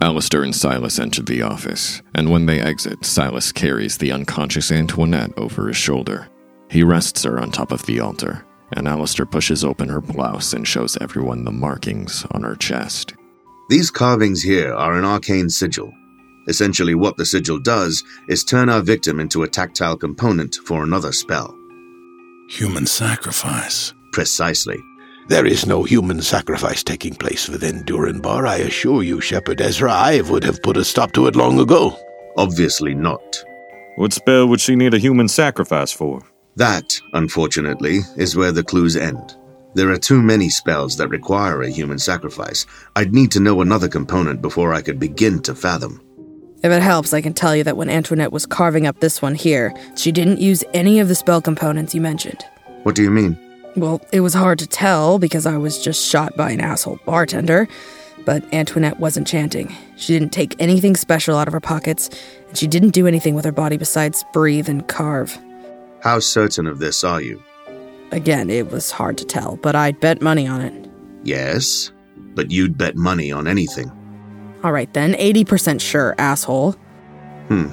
Alistair 0.00 0.44
and 0.44 0.54
Silas 0.54 0.98
enter 0.98 1.22
the 1.22 1.42
office, 1.42 2.00
and 2.14 2.30
when 2.30 2.46
they 2.46 2.60
exit, 2.60 3.04
Silas 3.04 3.52
carries 3.52 3.98
the 3.98 4.12
unconscious 4.12 4.72
Antoinette 4.72 5.32
over 5.36 5.68
his 5.68 5.76
shoulder. 5.76 6.28
He 6.70 6.82
rests 6.82 7.24
her 7.24 7.38
on 7.38 7.50
top 7.50 7.72
of 7.72 7.84
the 7.84 8.00
altar, 8.00 8.46
and 8.72 8.86
Alistair 8.86 9.26
pushes 9.26 9.64
open 9.64 9.88
her 9.88 10.00
blouse 10.00 10.52
and 10.52 10.66
shows 10.66 10.96
everyone 11.00 11.44
the 11.44 11.50
markings 11.50 12.24
on 12.30 12.44
her 12.44 12.54
chest. 12.54 13.14
These 13.68 13.90
carvings 13.90 14.42
here 14.42 14.72
are 14.72 14.94
an 14.94 15.04
arcane 15.04 15.50
sigil. 15.50 15.92
Essentially, 16.46 16.94
what 16.94 17.18
the 17.18 17.26
sigil 17.26 17.58
does 17.58 18.02
is 18.26 18.42
turn 18.42 18.70
our 18.70 18.80
victim 18.80 19.20
into 19.20 19.42
a 19.42 19.48
tactile 19.48 19.96
component 19.96 20.54
for 20.64 20.82
another 20.82 21.12
spell. 21.12 21.54
Human 22.48 22.86
sacrifice. 22.86 23.92
Precisely. 24.12 24.78
There 25.28 25.44
is 25.44 25.66
no 25.66 25.82
human 25.82 26.22
sacrifice 26.22 26.82
taking 26.82 27.14
place 27.14 27.46
within 27.50 27.84
Durinbar, 27.84 28.48
I 28.48 28.56
assure 28.56 29.02
you, 29.02 29.20
Shepherd 29.20 29.60
Ezra. 29.60 29.92
I 29.92 30.22
would 30.22 30.44
have 30.44 30.62
put 30.62 30.78
a 30.78 30.84
stop 30.84 31.12
to 31.12 31.26
it 31.26 31.36
long 31.36 31.60
ago. 31.60 31.94
Obviously 32.38 32.94
not. 32.94 33.44
What 33.96 34.14
spell 34.14 34.46
would 34.46 34.62
she 34.62 34.76
need 34.76 34.94
a 34.94 34.98
human 34.98 35.28
sacrifice 35.28 35.92
for? 35.92 36.22
That, 36.56 36.98
unfortunately, 37.12 38.00
is 38.16 38.34
where 38.34 38.52
the 38.52 38.64
clues 38.64 38.96
end. 38.96 39.36
There 39.78 39.92
are 39.92 39.96
too 39.96 40.20
many 40.20 40.48
spells 40.48 40.96
that 40.96 41.06
require 41.06 41.62
a 41.62 41.70
human 41.70 42.00
sacrifice. 42.00 42.66
I'd 42.96 43.14
need 43.14 43.30
to 43.30 43.38
know 43.38 43.60
another 43.60 43.86
component 43.86 44.42
before 44.42 44.74
I 44.74 44.82
could 44.82 44.98
begin 44.98 45.40
to 45.42 45.54
fathom. 45.54 46.02
If 46.64 46.72
it 46.72 46.82
helps, 46.82 47.14
I 47.14 47.20
can 47.20 47.32
tell 47.32 47.54
you 47.54 47.62
that 47.62 47.76
when 47.76 47.88
Antoinette 47.88 48.32
was 48.32 48.44
carving 48.44 48.88
up 48.88 48.98
this 48.98 49.22
one 49.22 49.36
here, 49.36 49.72
she 49.94 50.10
didn't 50.10 50.40
use 50.40 50.64
any 50.74 50.98
of 50.98 51.06
the 51.06 51.14
spell 51.14 51.40
components 51.40 51.94
you 51.94 52.00
mentioned. 52.00 52.44
What 52.82 52.96
do 52.96 53.04
you 53.04 53.10
mean? 53.12 53.38
Well, 53.76 54.04
it 54.12 54.18
was 54.18 54.34
hard 54.34 54.58
to 54.58 54.66
tell 54.66 55.20
because 55.20 55.46
I 55.46 55.56
was 55.56 55.80
just 55.80 56.04
shot 56.04 56.36
by 56.36 56.50
an 56.50 56.60
asshole 56.60 56.98
bartender, 57.06 57.68
but 58.24 58.42
Antoinette 58.52 58.98
wasn't 58.98 59.28
chanting. 59.28 59.72
She 59.94 60.12
didn't 60.12 60.32
take 60.32 60.56
anything 60.60 60.96
special 60.96 61.36
out 61.36 61.46
of 61.46 61.52
her 61.52 61.60
pockets, 61.60 62.10
and 62.48 62.58
she 62.58 62.66
didn't 62.66 62.90
do 62.90 63.06
anything 63.06 63.36
with 63.36 63.44
her 63.44 63.52
body 63.52 63.76
besides 63.76 64.24
breathe 64.32 64.68
and 64.68 64.88
carve. 64.88 65.38
How 66.00 66.18
certain 66.18 66.66
of 66.66 66.80
this 66.80 67.04
are 67.04 67.22
you? 67.22 67.40
Again, 68.10 68.50
it 68.50 68.70
was 68.70 68.90
hard 68.90 69.18
to 69.18 69.24
tell, 69.24 69.56
but 69.56 69.76
I'd 69.76 70.00
bet 70.00 70.22
money 70.22 70.46
on 70.46 70.60
it. 70.60 70.90
Yes, 71.24 71.92
but 72.34 72.50
you'd 72.50 72.78
bet 72.78 72.96
money 72.96 73.30
on 73.30 73.46
anything. 73.46 73.90
All 74.64 74.72
right 74.72 74.92
then, 74.92 75.14
80% 75.14 75.80
sure, 75.80 76.14
asshole. 76.18 76.72
Hmm. 77.48 77.66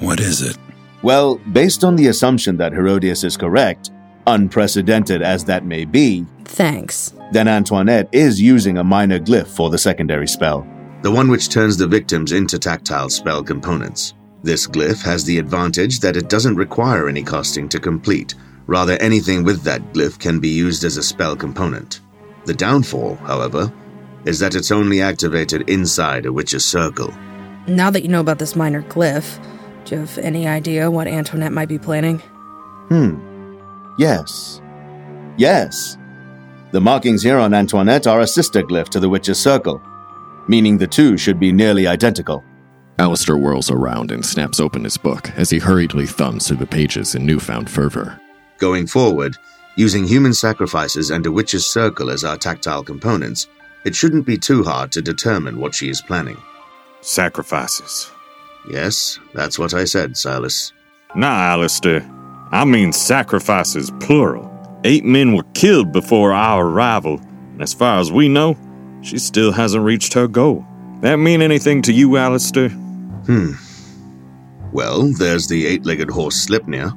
What 0.00 0.20
is 0.20 0.42
it? 0.42 0.56
Well, 1.02 1.36
based 1.52 1.84
on 1.84 1.96
the 1.96 2.08
assumption 2.08 2.56
that 2.58 2.72
Herodias 2.72 3.24
is 3.24 3.36
correct, 3.36 3.90
unprecedented 4.26 5.22
as 5.22 5.44
that 5.44 5.64
may 5.64 5.84
be, 5.84 6.26
Thanks. 6.44 7.14
then 7.32 7.48
Antoinette 7.48 8.08
is 8.12 8.40
using 8.40 8.78
a 8.78 8.84
minor 8.84 9.18
glyph 9.18 9.46
for 9.48 9.70
the 9.70 9.78
secondary 9.78 10.28
spell. 10.28 10.66
The 11.02 11.10
one 11.10 11.30
which 11.30 11.48
turns 11.48 11.76
the 11.76 11.86
victims 11.86 12.32
into 12.32 12.58
tactile 12.58 13.08
spell 13.08 13.42
components. 13.42 14.14
This 14.42 14.66
glyph 14.66 15.02
has 15.04 15.24
the 15.24 15.38
advantage 15.38 16.00
that 16.00 16.16
it 16.16 16.28
doesn't 16.28 16.56
require 16.56 17.08
any 17.08 17.22
casting 17.22 17.68
to 17.70 17.80
complete. 17.80 18.34
Rather, 18.68 18.98
anything 19.00 19.44
with 19.44 19.62
that 19.62 19.82
glyph 19.94 20.18
can 20.18 20.38
be 20.38 20.48
used 20.50 20.84
as 20.84 20.98
a 20.98 21.02
spell 21.02 21.34
component. 21.34 22.00
The 22.44 22.52
downfall, 22.52 23.16
however, 23.16 23.72
is 24.26 24.38
that 24.40 24.54
it's 24.54 24.70
only 24.70 25.00
activated 25.00 25.68
inside 25.70 26.26
a 26.26 26.32
witch's 26.32 26.66
circle. 26.66 27.12
Now 27.66 27.90
that 27.90 28.02
you 28.02 28.08
know 28.08 28.20
about 28.20 28.38
this 28.38 28.54
minor 28.54 28.82
glyph, 28.82 29.42
do 29.86 29.94
you 29.94 30.00
have 30.02 30.18
any 30.18 30.46
idea 30.46 30.90
what 30.90 31.08
Antoinette 31.08 31.52
might 31.52 31.68
be 31.68 31.78
planning? 31.78 32.18
Hmm. 32.88 33.16
Yes. 33.98 34.60
Yes. 35.38 35.96
The 36.72 36.80
markings 36.80 37.22
here 37.22 37.38
on 37.38 37.54
Antoinette 37.54 38.06
are 38.06 38.20
a 38.20 38.26
sister 38.26 38.62
glyph 38.62 38.90
to 38.90 39.00
the 39.00 39.08
witch's 39.08 39.38
circle, 39.38 39.80
meaning 40.46 40.76
the 40.76 40.86
two 40.86 41.16
should 41.16 41.40
be 41.40 41.52
nearly 41.52 41.86
identical. 41.86 42.44
Alistair 42.98 43.36
whirls 43.36 43.70
around 43.70 44.10
and 44.10 44.24
snaps 44.24 44.60
open 44.60 44.84
his 44.84 44.98
book 44.98 45.30
as 45.38 45.48
he 45.48 45.58
hurriedly 45.58 46.04
thumbs 46.04 46.46
through 46.46 46.58
the 46.58 46.66
pages 46.66 47.14
in 47.14 47.24
newfound 47.24 47.70
fervor. 47.70 48.20
Going 48.58 48.86
forward, 48.86 49.36
using 49.76 50.04
human 50.06 50.34
sacrifices 50.34 51.10
and 51.10 51.24
a 51.24 51.32
witch's 51.32 51.64
circle 51.64 52.10
as 52.10 52.24
our 52.24 52.36
tactile 52.36 52.82
components, 52.82 53.46
it 53.84 53.94
shouldn't 53.94 54.26
be 54.26 54.36
too 54.36 54.64
hard 54.64 54.90
to 54.92 55.00
determine 55.00 55.60
what 55.60 55.74
she 55.74 55.88
is 55.88 56.02
planning. 56.02 56.36
Sacrifices. 57.00 58.10
Yes, 58.68 59.18
that's 59.32 59.58
what 59.58 59.74
I 59.74 59.84
said, 59.84 60.16
Silas. 60.16 60.72
Nah, 61.14 61.52
Alistair. 61.52 62.04
I 62.50 62.64
mean 62.64 62.92
sacrifices, 62.92 63.92
plural. 64.00 64.50
Eight 64.84 65.04
men 65.04 65.34
were 65.34 65.44
killed 65.54 65.92
before 65.92 66.32
our 66.32 66.66
arrival. 66.66 67.20
And 67.52 67.62
as 67.62 67.72
far 67.72 68.00
as 68.00 68.10
we 68.10 68.28
know, 68.28 68.56
she 69.02 69.18
still 69.18 69.52
hasn't 69.52 69.84
reached 69.84 70.12
her 70.14 70.26
goal. 70.26 70.66
That 71.00 71.16
mean 71.16 71.40
anything 71.40 71.82
to 71.82 71.92
you, 71.92 72.16
Alistair? 72.16 72.70
Hmm. 72.70 73.52
Well, 74.72 75.12
there's 75.12 75.46
the 75.46 75.66
eight 75.66 75.86
legged 75.86 76.10
horse 76.10 76.46
Sleipnir, 76.46 76.96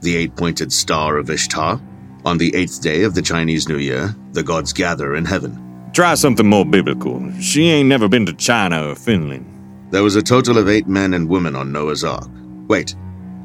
the 0.00 0.16
eight 0.16 0.36
pointed 0.36 0.72
star 0.72 1.16
of 1.16 1.30
Ishtar. 1.30 1.80
On 2.24 2.38
the 2.38 2.54
eighth 2.54 2.82
day 2.82 3.04
of 3.04 3.14
the 3.14 3.22
Chinese 3.22 3.68
New 3.68 3.78
Year, 3.78 4.14
the 4.32 4.42
gods 4.42 4.72
gather 4.72 5.14
in 5.14 5.24
heaven. 5.24 5.64
Try 5.92 6.14
something 6.14 6.46
more 6.46 6.66
biblical. 6.66 7.32
She 7.40 7.68
ain't 7.68 7.88
never 7.88 8.08
been 8.08 8.26
to 8.26 8.32
China 8.34 8.88
or 8.88 8.94
Finland. 8.94 9.46
There 9.90 10.02
was 10.02 10.16
a 10.16 10.22
total 10.22 10.58
of 10.58 10.68
eight 10.68 10.86
men 10.86 11.14
and 11.14 11.28
women 11.28 11.56
on 11.56 11.72
Noah's 11.72 12.04
Ark. 12.04 12.28
Wait. 12.68 12.94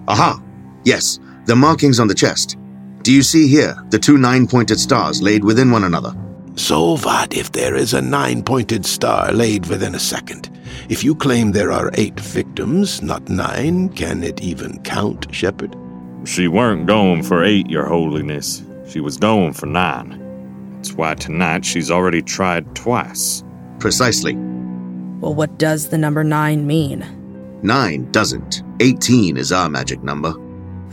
Aha! 0.07 0.41
Yes, 0.83 1.19
the 1.45 1.55
markings 1.55 1.99
on 1.99 2.07
the 2.07 2.15
chest. 2.15 2.57
Do 3.03 3.13
you 3.13 3.23
see 3.23 3.47
here 3.47 3.75
the 3.89 3.99
two 3.99 4.17
nine 4.17 4.47
pointed 4.47 4.79
stars 4.79 5.21
laid 5.21 5.43
within 5.43 5.71
one 5.71 5.85
another? 5.85 6.13
So 6.55 6.97
what 6.97 7.33
if 7.35 7.51
there 7.51 7.75
is 7.75 7.93
a 7.93 8.01
nine 8.01 8.43
pointed 8.43 8.85
star 8.85 9.31
laid 9.31 9.65
within 9.67 9.95
a 9.95 9.99
second? 9.99 10.49
If 10.89 11.03
you 11.03 11.15
claim 11.15 11.51
there 11.51 11.71
are 11.71 11.91
eight 11.95 12.19
victims, 12.19 13.01
not 13.01 13.29
nine, 13.29 13.89
can 13.89 14.23
it 14.23 14.41
even 14.41 14.81
count, 14.83 15.33
Shepherd? 15.33 15.75
She 16.25 16.47
weren't 16.47 16.85
going 16.85 17.23
for 17.23 17.43
eight, 17.43 17.69
Your 17.69 17.85
Holiness. 17.85 18.63
She 18.87 18.99
was 18.99 19.17
going 19.17 19.53
for 19.53 19.65
nine. 19.65 20.19
That's 20.75 20.93
why 20.93 21.15
tonight 21.15 21.65
she's 21.65 21.91
already 21.91 22.21
tried 22.21 22.75
twice. 22.75 23.43
Precisely. 23.79 24.35
Well, 24.35 25.33
what 25.33 25.57
does 25.57 25.89
the 25.89 25.97
number 25.97 26.23
nine 26.23 26.65
mean? 26.67 27.05
Nine 27.61 28.11
doesn't. 28.11 28.63
Eighteen 28.79 29.37
is 29.37 29.51
our 29.51 29.69
magic 29.69 30.03
number. 30.03 30.33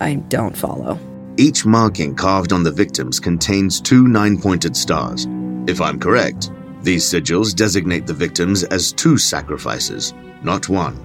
I 0.01 0.15
don't 0.15 0.57
follow. 0.57 0.99
Each 1.37 1.65
marking 1.65 2.15
carved 2.15 2.53
on 2.53 2.63
the 2.63 2.73
victims 2.73 3.21
contains 3.21 3.81
two 3.81 4.09
nine 4.09 4.41
pointed 4.41 4.77
stars. 4.77 5.27
If 5.67 5.81
I'm 5.81 5.99
correct, 5.99 6.51
these 6.83 7.05
sigils 7.05 7.55
designate 7.55 8.07
the 8.07 8.15
victims 8.15 8.65
as 8.65 8.93
two 8.93 9.19
sacrifices, 9.19 10.15
not 10.43 10.69
one. 10.69 10.97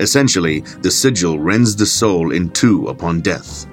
Essentially, 0.00 0.60
the 0.80 0.90
sigil 0.90 1.38
rends 1.38 1.76
the 1.76 1.86
soul 1.86 2.32
in 2.32 2.50
two 2.50 2.88
upon 2.88 3.20
death. 3.20 3.66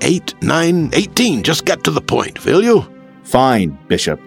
Eight, 0.00 0.34
nine, 0.42 0.90
eighteen. 0.94 1.42
Just 1.42 1.64
get 1.64 1.84
to 1.84 1.90
the 1.90 2.00
point, 2.00 2.44
will 2.44 2.62
you? 2.64 2.84
Fine, 3.22 3.78
Bishop. 3.86 4.20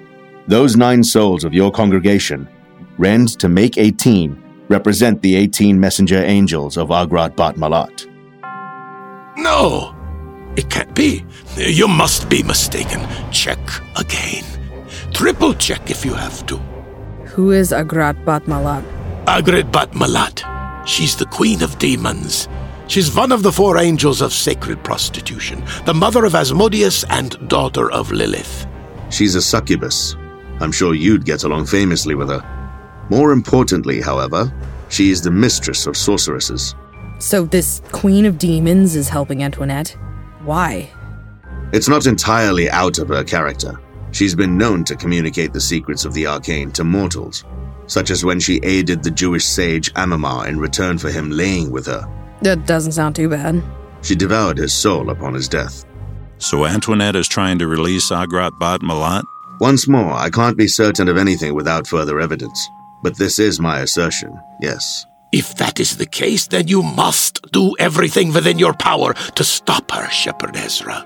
Those 0.48 0.78
nine 0.78 1.04
souls 1.04 1.44
of 1.44 1.54
your 1.54 1.72
congregation, 1.72 2.48
rend 2.98 3.38
to 3.40 3.50
make 3.50 3.78
18, 3.78 4.42
represent 4.70 5.22
the 5.22 5.36
18 5.36 5.80
messenger 5.80 6.24
angels 6.24 6.78
of 6.78 6.90
Agrat 6.90 7.36
Bat 7.36 7.56
Mahlat. 7.56 8.06
No, 9.38 9.94
it 10.56 10.70
can't 10.70 10.94
be. 10.96 11.26
You 11.58 11.88
must 11.88 12.30
be 12.30 12.44
mistaken. 12.44 13.02
Check 13.32 13.60
again. 13.98 14.46
Triple 15.12 15.54
check 15.56 15.90
if 15.90 16.06
you 16.06 16.14
have 16.14 16.46
to. 16.46 16.58
Who 17.36 17.52
is 17.52 17.72
Agrat 17.72 18.24
Bat 18.26 18.46
Mahlat? 18.46 18.84
Agrat 19.26 19.72
Bat 19.72 19.92
Mahlat. 19.92 20.57
She's 20.88 21.18
the 21.18 21.26
queen 21.26 21.62
of 21.62 21.78
demons. 21.80 22.48
She's 22.88 23.14
one 23.14 23.34
of 23.34 23.44
the 23.44 23.52
four 23.52 23.78
angels 23.78 24.22
of 24.22 24.32
sacred 24.32 24.82
prostitution, 24.86 25.62
the 25.86 25.94
mother 25.94 26.24
of 26.24 26.34
Asmodeus 26.34 27.04
and 27.10 27.50
daughter 27.50 27.92
of 27.92 28.14
Lilith. 28.14 28.66
She's 29.10 29.36
a 29.36 29.42
succubus. 29.42 30.16
I'm 30.62 30.72
sure 30.72 30.96
you'd 30.96 31.26
get 31.26 31.44
along 31.44 31.66
famously 31.66 32.16
with 32.16 32.30
her. 32.30 32.42
More 33.10 33.34
importantly, 33.34 34.00
however, 34.00 34.52
she 34.88 35.12
is 35.12 35.22
the 35.22 35.30
mistress 35.30 35.88
of 35.88 35.98
sorceresses. 35.98 36.74
So 37.20 37.44
this 37.44 37.82
queen 37.92 38.26
of 38.26 38.38
demons 38.38 38.96
is 38.96 39.10
helping 39.10 39.44
Antoinette? 39.44 39.90
Why? 40.46 40.90
It's 41.74 41.90
not 41.90 42.08
entirely 42.08 42.70
out 42.70 42.98
of 42.98 43.10
her 43.10 43.26
character. 43.26 43.78
She's 44.12 44.36
been 44.36 44.58
known 44.58 44.86
to 44.86 44.96
communicate 44.96 45.52
the 45.52 45.60
secrets 45.60 46.06
of 46.06 46.14
the 46.14 46.28
arcane 46.28 46.72
to 46.72 46.86
mortals, 46.86 47.44
such 47.88 48.12
as 48.12 48.24
when 48.24 48.40
she 48.40 48.60
aided 48.64 49.04
the 49.04 49.12
Jewish 49.12 49.46
sage 49.46 49.94
Amemar 49.94 50.48
in 50.48 50.60
return 50.60 50.98
for 50.98 51.10
him 51.10 51.32
laying 51.32 51.72
with 51.72 51.88
her. 51.88 52.08
That 52.42 52.68
doesn't 52.68 52.92
sound 52.92 53.16
too 53.16 53.30
bad. 53.30 53.64
She 54.02 54.16
devoured 54.16 54.58
his 54.58 54.74
soul 54.74 55.10
upon 55.10 55.34
his 55.34 55.50
death. 55.50 55.86
So 56.38 56.66
Antoinette 56.66 57.16
is 57.16 57.28
trying 57.28 57.58
to 57.60 57.68
release 57.68 58.12
Agrat 58.12 58.52
Bat 58.60 58.82
Mahlat? 58.82 59.24
Once 59.60 59.88
more, 59.88 60.14
I 60.14 60.30
can't 60.30 60.56
be 60.58 60.68
certain 60.68 61.10
of 61.10 61.18
anything 61.18 61.56
without 61.56 61.88
further 61.88 62.20
evidence, 62.20 62.70
but 63.02 63.18
this 63.18 63.40
is 63.40 63.60
my 63.60 63.80
assertion, 63.80 64.40
yes. 64.62 65.06
If 65.32 65.56
that 65.56 65.80
is 65.80 65.98
the 65.98 66.06
case, 66.06 66.48
then 66.48 66.68
you 66.68 66.84
must 66.84 67.42
do 67.52 67.76
everything 67.80 68.34
within 68.34 68.60
your 68.60 68.74
power 68.74 69.14
to 69.14 69.44
stop 69.44 69.90
her, 69.92 70.08
Shepherd 70.10 70.56
Ezra. 70.56 71.06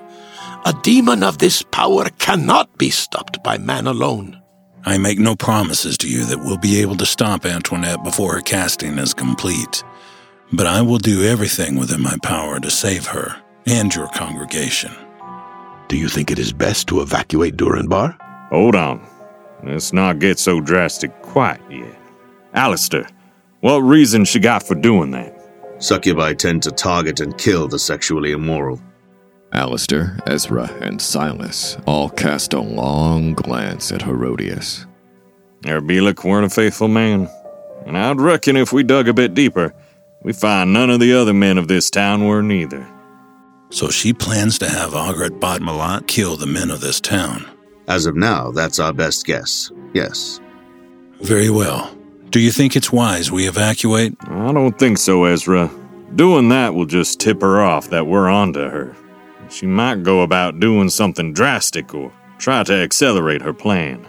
A 0.65 0.73
demon 0.83 1.23
of 1.23 1.37
this 1.37 1.63
power 1.63 2.09
cannot 2.19 2.77
be 2.77 2.89
stopped 2.89 3.41
by 3.41 3.57
man 3.57 3.87
alone. 3.87 4.40
I 4.83 4.97
make 4.97 5.19
no 5.19 5.35
promises 5.35 5.97
to 5.99 6.09
you 6.09 6.25
that 6.25 6.39
we'll 6.39 6.57
be 6.57 6.81
able 6.81 6.95
to 6.97 7.05
stop 7.05 7.45
Antoinette 7.45 8.03
before 8.03 8.33
her 8.33 8.41
casting 8.41 8.97
is 8.97 9.13
complete, 9.13 9.83
but 10.51 10.65
I 10.65 10.81
will 10.81 10.97
do 10.97 11.23
everything 11.23 11.77
within 11.77 12.01
my 12.01 12.17
power 12.23 12.59
to 12.59 12.71
save 12.71 13.05
her 13.07 13.35
and 13.67 13.93
your 13.93 14.07
congregation. 14.07 14.91
Do 15.87 15.97
you 15.97 16.09
think 16.09 16.31
it 16.31 16.39
is 16.39 16.51
best 16.51 16.87
to 16.87 17.01
evacuate 17.01 17.57
Durinbar? 17.57 18.17
Hold 18.49 18.75
on. 18.75 19.05
Let's 19.63 19.93
not 19.93 20.19
get 20.19 20.39
so 20.39 20.59
drastic 20.59 21.11
quite 21.21 21.61
yet. 21.69 21.95
Alistair, 22.53 23.07
what 23.59 23.77
reason 23.79 24.25
she 24.25 24.39
got 24.39 24.63
for 24.63 24.73
doing 24.73 25.11
that? 25.11 25.37
Succubi 25.77 26.33
tend 26.33 26.63
to 26.63 26.71
target 26.71 27.19
and 27.19 27.37
kill 27.37 27.67
the 27.67 27.77
sexually 27.77 28.31
immoral. 28.31 28.81
Alistair, 29.53 30.17
Ezra, 30.27 30.71
and 30.81 31.01
Silas 31.01 31.77
all 31.85 32.09
cast 32.09 32.53
a 32.53 32.61
long 32.61 33.33
glance 33.33 33.91
at 33.91 34.01
Herodias. 34.01 34.85
Erbilek 35.63 36.23
weren't 36.23 36.45
a 36.45 36.49
faithful 36.49 36.87
man, 36.87 37.29
and 37.85 37.97
I'd 37.97 38.21
reckon 38.21 38.55
if 38.55 38.71
we 38.71 38.83
dug 38.83 39.07
a 39.07 39.13
bit 39.13 39.33
deeper, 39.33 39.73
we 40.23 40.33
find 40.33 40.73
none 40.73 40.89
of 40.89 40.99
the 40.99 41.13
other 41.13 41.33
men 41.33 41.57
of 41.57 41.67
this 41.67 41.89
town 41.89 42.27
were 42.27 42.41
neither. 42.41 42.87
So 43.69 43.89
she 43.89 44.13
plans 44.13 44.57
to 44.59 44.69
have 44.69 44.91
Agrat 44.91 45.39
Bat 45.39 45.61
Mahlat 45.61 46.07
kill 46.07 46.35
the 46.35 46.47
men 46.47 46.71
of 46.71 46.81
this 46.81 46.99
town. 46.99 47.45
As 47.87 48.05
of 48.05 48.15
now, 48.15 48.51
that's 48.51 48.79
our 48.79 48.93
best 48.93 49.25
guess. 49.25 49.71
Yes. 49.93 50.39
Very 51.21 51.49
well. 51.49 51.95
Do 52.29 52.39
you 52.39 52.51
think 52.51 52.75
it's 52.75 52.91
wise 52.91 53.31
we 53.31 53.47
evacuate? 53.47 54.15
I 54.21 54.51
don't 54.53 54.77
think 54.79 54.97
so, 54.97 55.25
Ezra. 55.25 55.69
Doing 56.15 56.49
that 56.49 56.73
will 56.73 56.85
just 56.85 57.19
tip 57.19 57.41
her 57.41 57.61
off 57.61 57.89
that 57.89 58.07
we're 58.07 58.29
onto 58.29 58.61
her. 58.61 58.95
She 59.51 59.65
might 59.65 60.01
go 60.03 60.21
about 60.21 60.61
doing 60.61 60.89
something 60.89 61.33
drastic 61.33 61.93
or 61.93 62.11
try 62.37 62.63
to 62.63 62.73
accelerate 62.73 63.41
her 63.41 63.53
plan. 63.53 64.07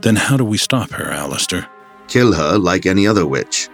Then 0.00 0.16
how 0.16 0.36
do 0.36 0.44
we 0.44 0.58
stop 0.58 0.90
her, 0.92 1.10
Alistair? 1.10 1.66
Kill 2.06 2.32
her 2.32 2.56
like 2.56 2.86
any 2.86 3.06
other 3.06 3.26
witch. 3.26 3.68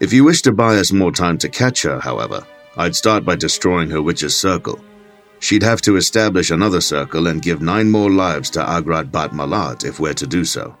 If 0.00 0.12
you 0.12 0.24
wish 0.24 0.42
to 0.42 0.52
buy 0.52 0.76
us 0.76 0.92
more 0.92 1.12
time 1.12 1.38
to 1.38 1.48
catch 1.48 1.82
her, 1.82 2.00
however, 2.00 2.44
I'd 2.76 2.96
start 2.96 3.24
by 3.24 3.36
destroying 3.36 3.90
her 3.90 4.02
witch's 4.02 4.36
circle. 4.36 4.80
She'd 5.38 5.62
have 5.62 5.80
to 5.82 5.96
establish 5.96 6.50
another 6.50 6.80
circle 6.80 7.28
and 7.28 7.40
give 7.40 7.62
nine 7.62 7.90
more 7.90 8.10
lives 8.10 8.50
to 8.50 8.60
Agrat 8.60 9.10
Bat 9.10 9.30
Mahlat 9.30 9.84
if 9.84 10.00
we're 10.00 10.14
to 10.14 10.26
do 10.26 10.44
so. 10.44 10.76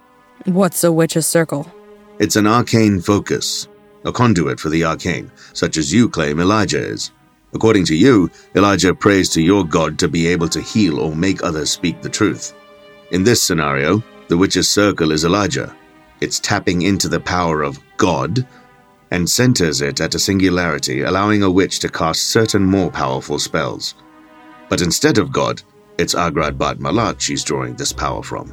What's 0.46 0.84
a 0.84 0.92
witch's 0.92 1.26
circle? 1.26 1.70
It's 2.18 2.36
an 2.36 2.46
arcane 2.46 3.00
focus, 3.00 3.68
a 4.04 4.12
conduit 4.12 4.58
for 4.58 4.68
the 4.68 4.84
arcane, 4.84 5.30
such 5.52 5.76
as 5.76 5.92
you 5.92 6.08
claim 6.08 6.40
Elijah 6.40 6.78
is. 6.82 7.12
According 7.52 7.84
to 7.86 7.96
you, 7.96 8.30
Elijah 8.54 8.94
prays 8.94 9.28
to 9.30 9.42
your 9.42 9.64
God 9.64 9.98
to 9.98 10.08
be 10.08 10.26
able 10.28 10.48
to 10.48 10.60
heal 10.60 11.00
or 11.00 11.14
make 11.14 11.42
others 11.42 11.70
speak 11.70 12.00
the 12.00 12.08
truth. 12.08 12.54
In 13.10 13.24
this 13.24 13.42
scenario, 13.42 14.02
the 14.28 14.36
witch's 14.36 14.68
circle 14.68 15.10
is 15.10 15.24
Elijah. 15.24 15.74
It's 16.20 16.38
tapping 16.38 16.82
into 16.82 17.08
the 17.08 17.20
power 17.20 17.62
of 17.62 17.80
God 17.96 18.46
and 19.10 19.28
centers 19.28 19.80
it 19.80 20.00
at 20.00 20.14
a 20.14 20.18
singularity, 20.18 21.02
allowing 21.02 21.42
a 21.42 21.50
witch 21.50 21.80
to 21.80 21.88
cast 21.88 22.28
certain 22.28 22.64
more 22.64 22.90
powerful 22.90 23.38
spells. 23.38 23.96
But 24.68 24.82
instead 24.82 25.18
of 25.18 25.32
God, 25.32 25.62
it's 25.98 26.14
Agrat 26.14 26.56
Bat 26.56 26.78
Mahlat 26.78 27.20
she's 27.20 27.42
drawing 27.42 27.74
this 27.74 27.92
power 27.92 28.22
from. 28.22 28.48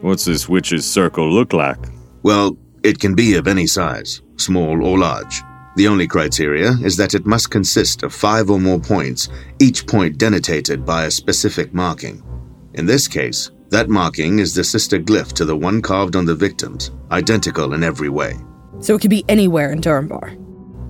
What's 0.00 0.24
this 0.24 0.48
witch's 0.48 0.84
circle 0.84 1.30
look 1.30 1.52
like? 1.52 1.78
Well, 2.22 2.56
it 2.82 2.98
can 2.98 3.14
be 3.14 3.36
of 3.36 3.46
any 3.46 3.66
size, 3.66 4.20
small 4.36 4.84
or 4.84 4.98
large. 4.98 5.42
The 5.76 5.88
only 5.88 6.06
criteria 6.06 6.72
is 6.82 6.96
that 6.98 7.14
it 7.14 7.26
must 7.26 7.50
consist 7.50 8.04
of 8.04 8.14
five 8.14 8.48
or 8.48 8.60
more 8.60 8.78
points, 8.78 9.28
each 9.58 9.86
point 9.86 10.18
denotated 10.18 10.84
by 10.84 11.06
a 11.06 11.10
specific 11.10 11.74
marking. 11.74 12.22
In 12.74 12.86
this 12.86 13.08
case, 13.08 13.50
that 13.70 13.88
marking 13.88 14.38
is 14.38 14.54
the 14.54 14.62
sister 14.62 15.00
glyph 15.00 15.32
to 15.32 15.44
the 15.44 15.56
one 15.56 15.82
carved 15.82 16.14
on 16.14 16.26
the 16.26 16.34
victims, 16.34 16.92
identical 17.10 17.74
in 17.74 17.82
every 17.82 18.08
way. 18.08 18.34
So 18.80 18.94
it 18.94 19.00
could 19.00 19.10
be 19.10 19.24
anywhere 19.28 19.72
in 19.72 19.80
Durinbar. 19.80 20.38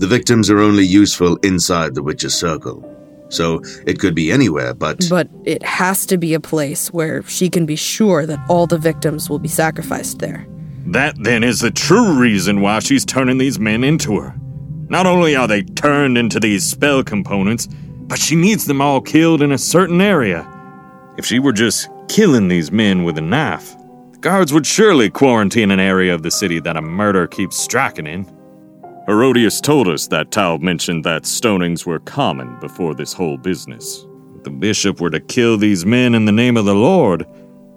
The 0.01 0.07
victims 0.07 0.51
are 0.51 0.59
only 0.59 0.85
useful 0.85 1.37
inside 1.37 1.95
the 1.95 2.03
witch's 2.03 2.35
circle. 2.35 2.85
So 3.31 3.63
it 3.87 3.99
could 3.99 4.15
be 4.15 4.31
anywhere, 4.31 4.75
but 4.75 5.07
But 5.09 5.29
it 5.45 5.63
has 5.63 6.05
to 6.07 6.19
be 6.19 6.35
a 6.35 6.41
place 6.41 6.93
where 6.93 7.23
she 7.23 7.49
can 7.49 7.65
be 7.65 7.77
sure 7.77 8.27
that 8.27 8.39
all 8.51 8.67
the 8.67 8.79
victims 8.79 9.31
will 9.31 9.39
be 9.39 9.49
sacrificed 9.49 10.19
there. 10.19 10.47
That 10.87 11.17
then 11.19 11.43
is 11.43 11.61
the 11.61 11.71
true 11.71 12.21
reason 12.21 12.61
why 12.61 12.81
she's 12.81 13.07
turning 13.07 13.39
these 13.39 13.59
men 13.59 13.83
into 13.83 14.21
her. 14.21 14.35
Not 14.89 15.07
only 15.07 15.35
are 15.35 15.49
they 15.49 15.63
turned 15.63 16.19
into 16.19 16.39
these 16.39 16.65
spell 16.65 17.03
components, 17.03 17.67
but 17.67 18.19
she 18.19 18.37
needs 18.37 18.67
them 18.67 18.81
all 18.81 19.01
killed 19.01 19.41
in 19.41 19.53
a 19.53 19.59
certain 19.59 20.01
area. 20.01 20.47
If 21.17 21.25
she 21.25 21.39
were 21.39 21.53
just 21.53 21.89
killing 22.09 22.49
these 22.49 22.71
men 22.71 23.03
with 23.05 23.17
a 23.17 23.23
knife, 23.23 23.75
the 24.13 24.19
Guards 24.19 24.53
would 24.53 24.67
surely 24.67 25.09
quarantine 25.09 25.71
an 25.71 25.81
area 25.81 26.15
of 26.15 26.23
the 26.23 26.31
city 26.31 26.61
that 26.61 26.77
a 26.77 26.83
murder 26.83 27.27
keeps 27.27 27.57
striking 27.57 28.07
in. 28.07 28.27
Herodias 29.07 29.61
told 29.61 29.89
us 29.89 30.07
that 30.09 30.31
Taub 30.31 30.61
mentioned 30.61 31.05
that 31.05 31.23
stonings 31.23 31.87
were 31.87 32.01
common 32.01 32.59
before 32.61 32.95
this 32.95 33.13
whole 33.13 33.39
business. 33.39 34.07
If 34.37 34.45
the 34.45 34.51
bishop 34.51 35.01
were 35.01 35.11
to 35.11 35.21
kill 35.21 35.57
these 35.57 35.87
men 35.87 36.15
in 36.15 36.27
the 36.27 36.33
name 36.33 36.57
of 36.57 36.67
the 36.67 36.75
Lord, 36.75 37.27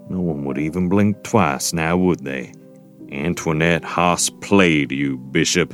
no 0.09 0.19
one 0.19 0.43
would 0.45 0.57
even 0.57 0.89
blink 0.89 1.23
twice 1.23 1.73
now, 1.73 1.95
would 1.97 2.23
they? 2.23 2.53
Antoinette 3.11 3.83
Haas 3.83 4.29
played 4.29 4.91
you, 4.91 5.17
Bishop. 5.17 5.73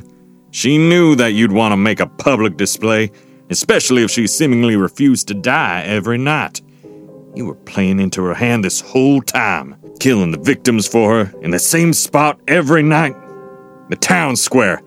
She 0.54 0.78
knew 0.78 1.16
that 1.16 1.32
you'd 1.32 1.50
want 1.50 1.72
to 1.72 1.76
make 1.76 1.98
a 1.98 2.06
public 2.06 2.56
display, 2.56 3.10
especially 3.50 4.04
if 4.04 4.10
she 4.12 4.28
seemingly 4.28 4.76
refused 4.76 5.26
to 5.26 5.34
die 5.34 5.82
every 5.82 6.16
night. 6.16 6.62
You 7.34 7.46
were 7.46 7.56
playing 7.56 7.98
into 7.98 8.22
her 8.22 8.34
hand 8.34 8.64
this 8.64 8.80
whole 8.80 9.20
time, 9.20 9.74
killing 9.98 10.30
the 10.30 10.38
victims 10.38 10.86
for 10.86 11.24
her 11.24 11.40
in 11.40 11.50
the 11.50 11.58
same 11.58 11.92
spot 11.92 12.38
every 12.46 12.84
night. 12.84 13.16
The 13.88 13.96
town 13.96 14.36
square. 14.36 14.80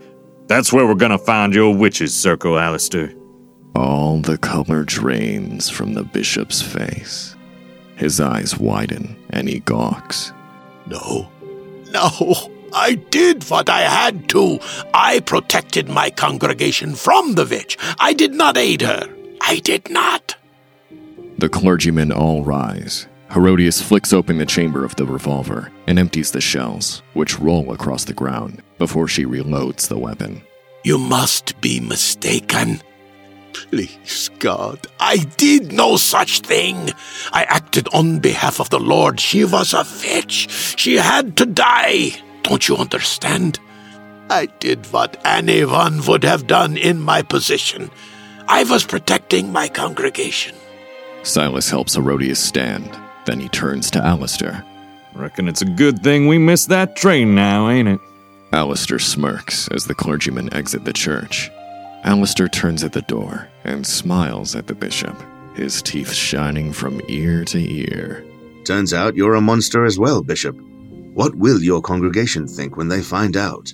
That's 0.46 0.72
where 0.72 0.88
we're 0.88 0.96
gonna 0.96 1.18
find 1.18 1.54
your 1.54 1.76
witches' 1.76 2.16
circle, 2.16 2.58
Alistair. 2.58 3.14
All 3.76 4.22
the 4.22 4.38
color 4.38 4.86
drains 4.86 5.70
from 5.70 5.96
the 5.96 6.04
bishop's 6.04 6.62
face. 6.62 7.36
His 7.98 8.22
eyes 8.22 8.58
widen 8.58 9.18
and 9.32 9.50
he 9.50 9.60
gawks. 9.60 10.32
No, 10.86 11.28
no, 11.92 12.57
I 12.78 12.94
did 12.94 13.44
what 13.50 13.70
I 13.70 13.82
had 13.82 14.30
to. 14.30 14.60
I 14.94 15.20
protected 15.22 15.90
my 15.90 16.12
congregation 16.12 16.94
from 16.94 17.34
the 17.34 17.46
witch. 17.46 17.76
I 18.00 18.14
did 18.14 18.34
not 18.34 18.56
aid 18.56 18.82
her. 18.82 19.10
I 19.42 19.58
did 19.60 19.90
not. 19.90 20.36
The 21.40 21.50
clergymen 21.50 22.12
all 22.12 22.44
rise. 22.44 23.08
Herodias 23.34 23.82
flicks 23.82 24.14
open 24.14 24.38
the 24.38 24.46
chamber 24.46 24.86
of 24.86 24.96
the 24.96 25.06
revolver 25.06 25.72
and 25.88 25.98
empties 25.98 26.32
the 26.32 26.40
shells, 26.40 27.02
which 27.14 27.40
roll 27.40 27.74
across 27.74 28.06
the 28.06 28.14
ground, 28.14 28.62
before 28.78 29.08
she 29.08 29.26
reloads 29.26 29.88
the 29.88 29.98
weapon. 29.98 30.42
You 30.84 31.00
must 31.00 31.60
be 31.60 31.80
mistaken. 31.80 32.82
Please, 33.54 34.30
God, 34.38 34.86
I 35.00 35.18
did 35.18 35.74
no 35.74 35.98
such 35.98 36.42
thing. 36.42 36.92
I 37.34 37.44
acted 37.44 37.88
on 37.92 38.20
behalf 38.20 38.60
of 38.60 38.70
the 38.70 38.80
Lord. 38.80 39.20
She 39.20 39.44
was 39.44 39.74
a 39.74 39.84
witch. 40.04 40.48
She 40.78 40.94
had 40.96 41.36
to 41.38 41.46
die. 41.48 42.22
Don't 42.48 42.66
you 42.70 42.78
understand? 42.78 43.60
I 44.30 44.46
did 44.62 44.86
what 44.94 45.20
anyone 45.26 46.02
would 46.06 46.24
have 46.24 46.48
done 46.48 46.78
in 46.78 47.02
my 47.02 47.22
position. 47.22 47.92
I 48.48 48.64
was 48.64 48.86
protecting 48.86 49.52
my 49.52 49.68
congregation. 49.68 50.56
Silas 51.24 51.70
helps 51.70 51.96
Herodias 51.96 52.40
stand. 52.40 52.90
Then 53.26 53.42
he 53.42 53.50
turns 53.50 53.92
to 53.92 54.00
Alistair. 54.00 54.64
Reckon 55.14 55.50
it's 55.50 55.62
a 55.62 55.66
good 55.66 56.02
thing 56.02 56.28
we 56.28 56.38
missed 56.38 56.70
that 56.70 56.96
train 56.96 57.36
now, 57.36 57.68
ain't 57.68 57.90
it? 57.90 58.00
Alistair 58.54 59.00
smirks 59.00 59.68
as 59.74 59.84
the 59.84 59.96
clergymen 59.96 60.54
exit 60.54 60.86
the 60.86 60.94
church. 60.94 61.52
Alistair 62.06 62.48
turns 62.48 62.82
at 62.82 62.94
the 62.94 63.02
door 63.02 63.50
and 63.66 63.86
smiles 63.86 64.56
at 64.56 64.68
the 64.68 64.76
bishop, 64.76 65.22
his 65.54 65.82
teeth 65.82 66.14
shining 66.14 66.72
from 66.72 67.02
ear 67.10 67.44
to 67.44 67.60
ear. 67.60 68.24
Turns 68.64 68.94
out 68.94 69.18
you're 69.18 69.36
a 69.36 69.42
monster 69.42 69.84
as 69.84 70.00
well, 70.00 70.24
Bishop. 70.24 70.58
What 71.18 71.34
will 71.34 71.64
your 71.64 71.82
congregation 71.82 72.46
think 72.46 72.78
when 72.78 72.90
they 72.90 73.02
find 73.02 73.36
out? 73.36 73.74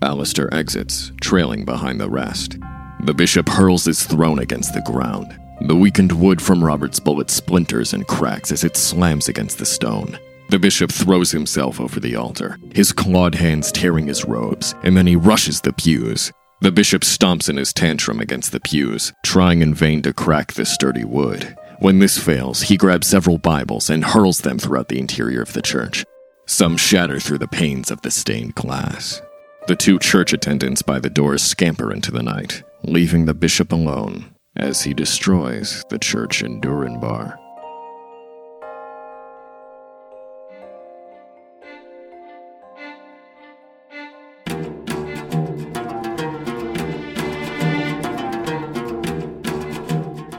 Alistair 0.00 0.48
exits, 0.54 1.12
trailing 1.20 1.66
behind 1.66 2.00
the 2.00 2.08
rest. 2.08 2.56
The 3.04 3.12
bishop 3.12 3.46
hurls 3.46 3.84
his 3.84 4.04
throne 4.04 4.38
against 4.38 4.72
the 4.72 4.80
ground. 4.80 5.38
The 5.60 5.76
weakened 5.76 6.12
wood 6.12 6.40
from 6.40 6.64
Robert's 6.64 6.98
bullet 6.98 7.28
splinters 7.28 7.92
and 7.92 8.06
cracks 8.06 8.50
as 8.52 8.64
it 8.64 8.74
slams 8.74 9.28
against 9.28 9.58
the 9.58 9.66
stone. 9.66 10.18
The 10.48 10.58
bishop 10.58 10.90
throws 10.90 11.30
himself 11.30 11.78
over 11.78 12.00
the 12.00 12.16
altar, 12.16 12.56
his 12.74 12.90
clawed 12.90 13.34
hands 13.34 13.70
tearing 13.70 14.06
his 14.06 14.24
robes, 14.24 14.74
and 14.82 14.96
then 14.96 15.06
he 15.06 15.14
rushes 15.14 15.60
the 15.60 15.74
pews. 15.74 16.32
The 16.62 16.72
bishop 16.72 17.02
stomps 17.02 17.50
in 17.50 17.58
his 17.58 17.74
tantrum 17.74 18.18
against 18.18 18.50
the 18.50 18.60
pews, 18.60 19.12
trying 19.26 19.60
in 19.60 19.74
vain 19.74 20.00
to 20.04 20.14
crack 20.14 20.54
the 20.54 20.64
sturdy 20.64 21.04
wood. 21.04 21.54
When 21.80 21.98
this 21.98 22.16
fails, 22.16 22.62
he 22.62 22.78
grabs 22.78 23.08
several 23.08 23.36
Bibles 23.36 23.90
and 23.90 24.02
hurls 24.02 24.38
them 24.38 24.58
throughout 24.58 24.88
the 24.88 24.98
interior 24.98 25.42
of 25.42 25.52
the 25.52 25.60
church. 25.60 26.02
Some 26.50 26.78
shatter 26.78 27.20
through 27.20 27.38
the 27.38 27.46
panes 27.46 27.90
of 27.90 28.00
the 28.00 28.10
stained 28.10 28.54
glass. 28.54 29.20
The 29.66 29.76
two 29.76 29.98
church 29.98 30.32
attendants 30.32 30.80
by 30.80 30.98
the 30.98 31.10
doors 31.10 31.42
scamper 31.42 31.92
into 31.92 32.10
the 32.10 32.22
night, 32.22 32.62
leaving 32.84 33.26
the 33.26 33.34
bishop 33.34 33.70
alone 33.70 34.34
as 34.56 34.82
he 34.82 34.94
destroys 34.94 35.84
the 35.90 35.98
church 35.98 36.42
in 36.42 36.58
Durinbar. 36.62 37.36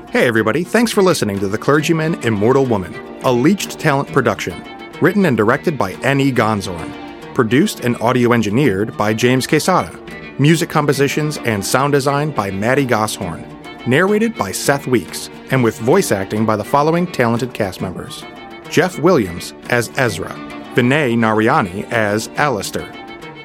Hey 0.10 0.26
everybody, 0.26 0.64
thanks 0.64 0.92
for 0.92 1.04
listening 1.04 1.38
to 1.38 1.48
The 1.48 1.60
Clergyman 1.60 2.16
Immortal 2.24 2.66
Woman, 2.66 2.96
a 3.24 3.32
Leached 3.32 3.78
Talent 3.78 4.12
production, 4.12 4.79
written 5.02 5.26
and 5.26 5.38
directed 5.38 5.78
by 5.78 5.94
N.E. 6.04 6.32
Gonzorn, 6.32 7.34
produced 7.34 7.82
and 7.82 8.00
audio 8.02 8.34
engineered 8.34 8.98
by 8.98 9.14
James 9.14 9.48
Quesada, 9.48 9.98
music 10.40 10.70
compositions 10.70 11.38
and 11.40 11.66
sound 11.66 11.94
design 11.94 12.32
by 12.32 12.52
Maddie 12.52 12.86
Gosshorn, 12.86 13.46
narrated 13.88 14.36
by 14.36 14.52
Seth 14.52 14.88
Weeks, 14.88 15.30
and 15.52 15.64
with 15.64 15.80
voice 15.80 16.12
acting 16.12 16.46
by 16.46 16.56
the 16.56 16.64
following 16.64 17.08
talented 17.08 17.54
cast 17.54 17.82
members. 17.82 18.24
Jeff 18.70 19.00
Williams 19.00 19.54
as 19.70 19.92
Ezra, 19.98 20.30
Vinay 20.76 21.16
Narayani 21.18 21.90
as 21.92 22.28
Alistair, 22.36 22.92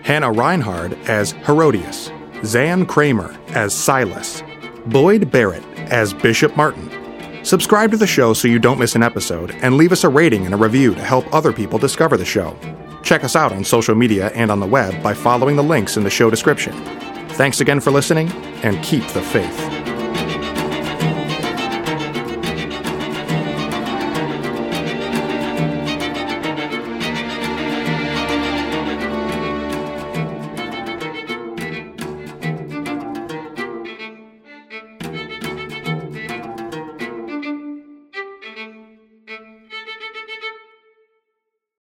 Hannah 0.03 0.33
Reinhard 0.33 0.93
as 1.09 1.33
Herodias, 1.33 2.11
Zan 2.45 2.85
Kramer 2.85 3.35
as 3.49 3.73
Silas, 3.75 4.43
Boyd 4.87 5.31
Barrett 5.31 5.65
as 5.91 6.13
Bishop 6.13 6.57
Martin. 6.57 6.91
Subscribe 7.45 7.91
to 7.91 7.99
the 7.99 8.07
show 8.07 8.33
so 8.33 8.49
you 8.49 8.59
don't 8.59 8.79
miss 8.79 8.95
an 8.95 9.03
episode, 9.03 9.51
and 9.61 9.77
leave 9.77 9.93
us 9.93 10.03
a 10.03 10.09
rating 10.09 10.47
and 10.47 10.55
a 10.55 10.57
review 10.57 10.95
to 10.95 11.03
help 11.03 11.31
other 11.33 11.53
people 11.53 11.79
discover 11.79 12.17
the 12.17 12.25
show. 12.25 12.57
Check 13.03 13.23
us 13.23 13.37
out 13.37 13.53
on 13.53 13.63
social 13.63 13.95
media 13.95 14.29
and 14.35 14.51
on 14.51 14.61
the 14.61 14.67
web 14.67 15.03
by 15.03 15.13
following 15.13 15.55
the 15.55 15.63
links 15.63 15.99
in 15.99 16.05
the 16.05 16.11
show 16.11 16.31
description. 16.31 16.73
Thanks 17.33 17.61
again 17.61 17.81
for 17.81 17.91
listening, 17.91 18.31
and 18.63 18.83
keep 18.83 19.07
the 19.09 19.21
faith. 19.21 19.84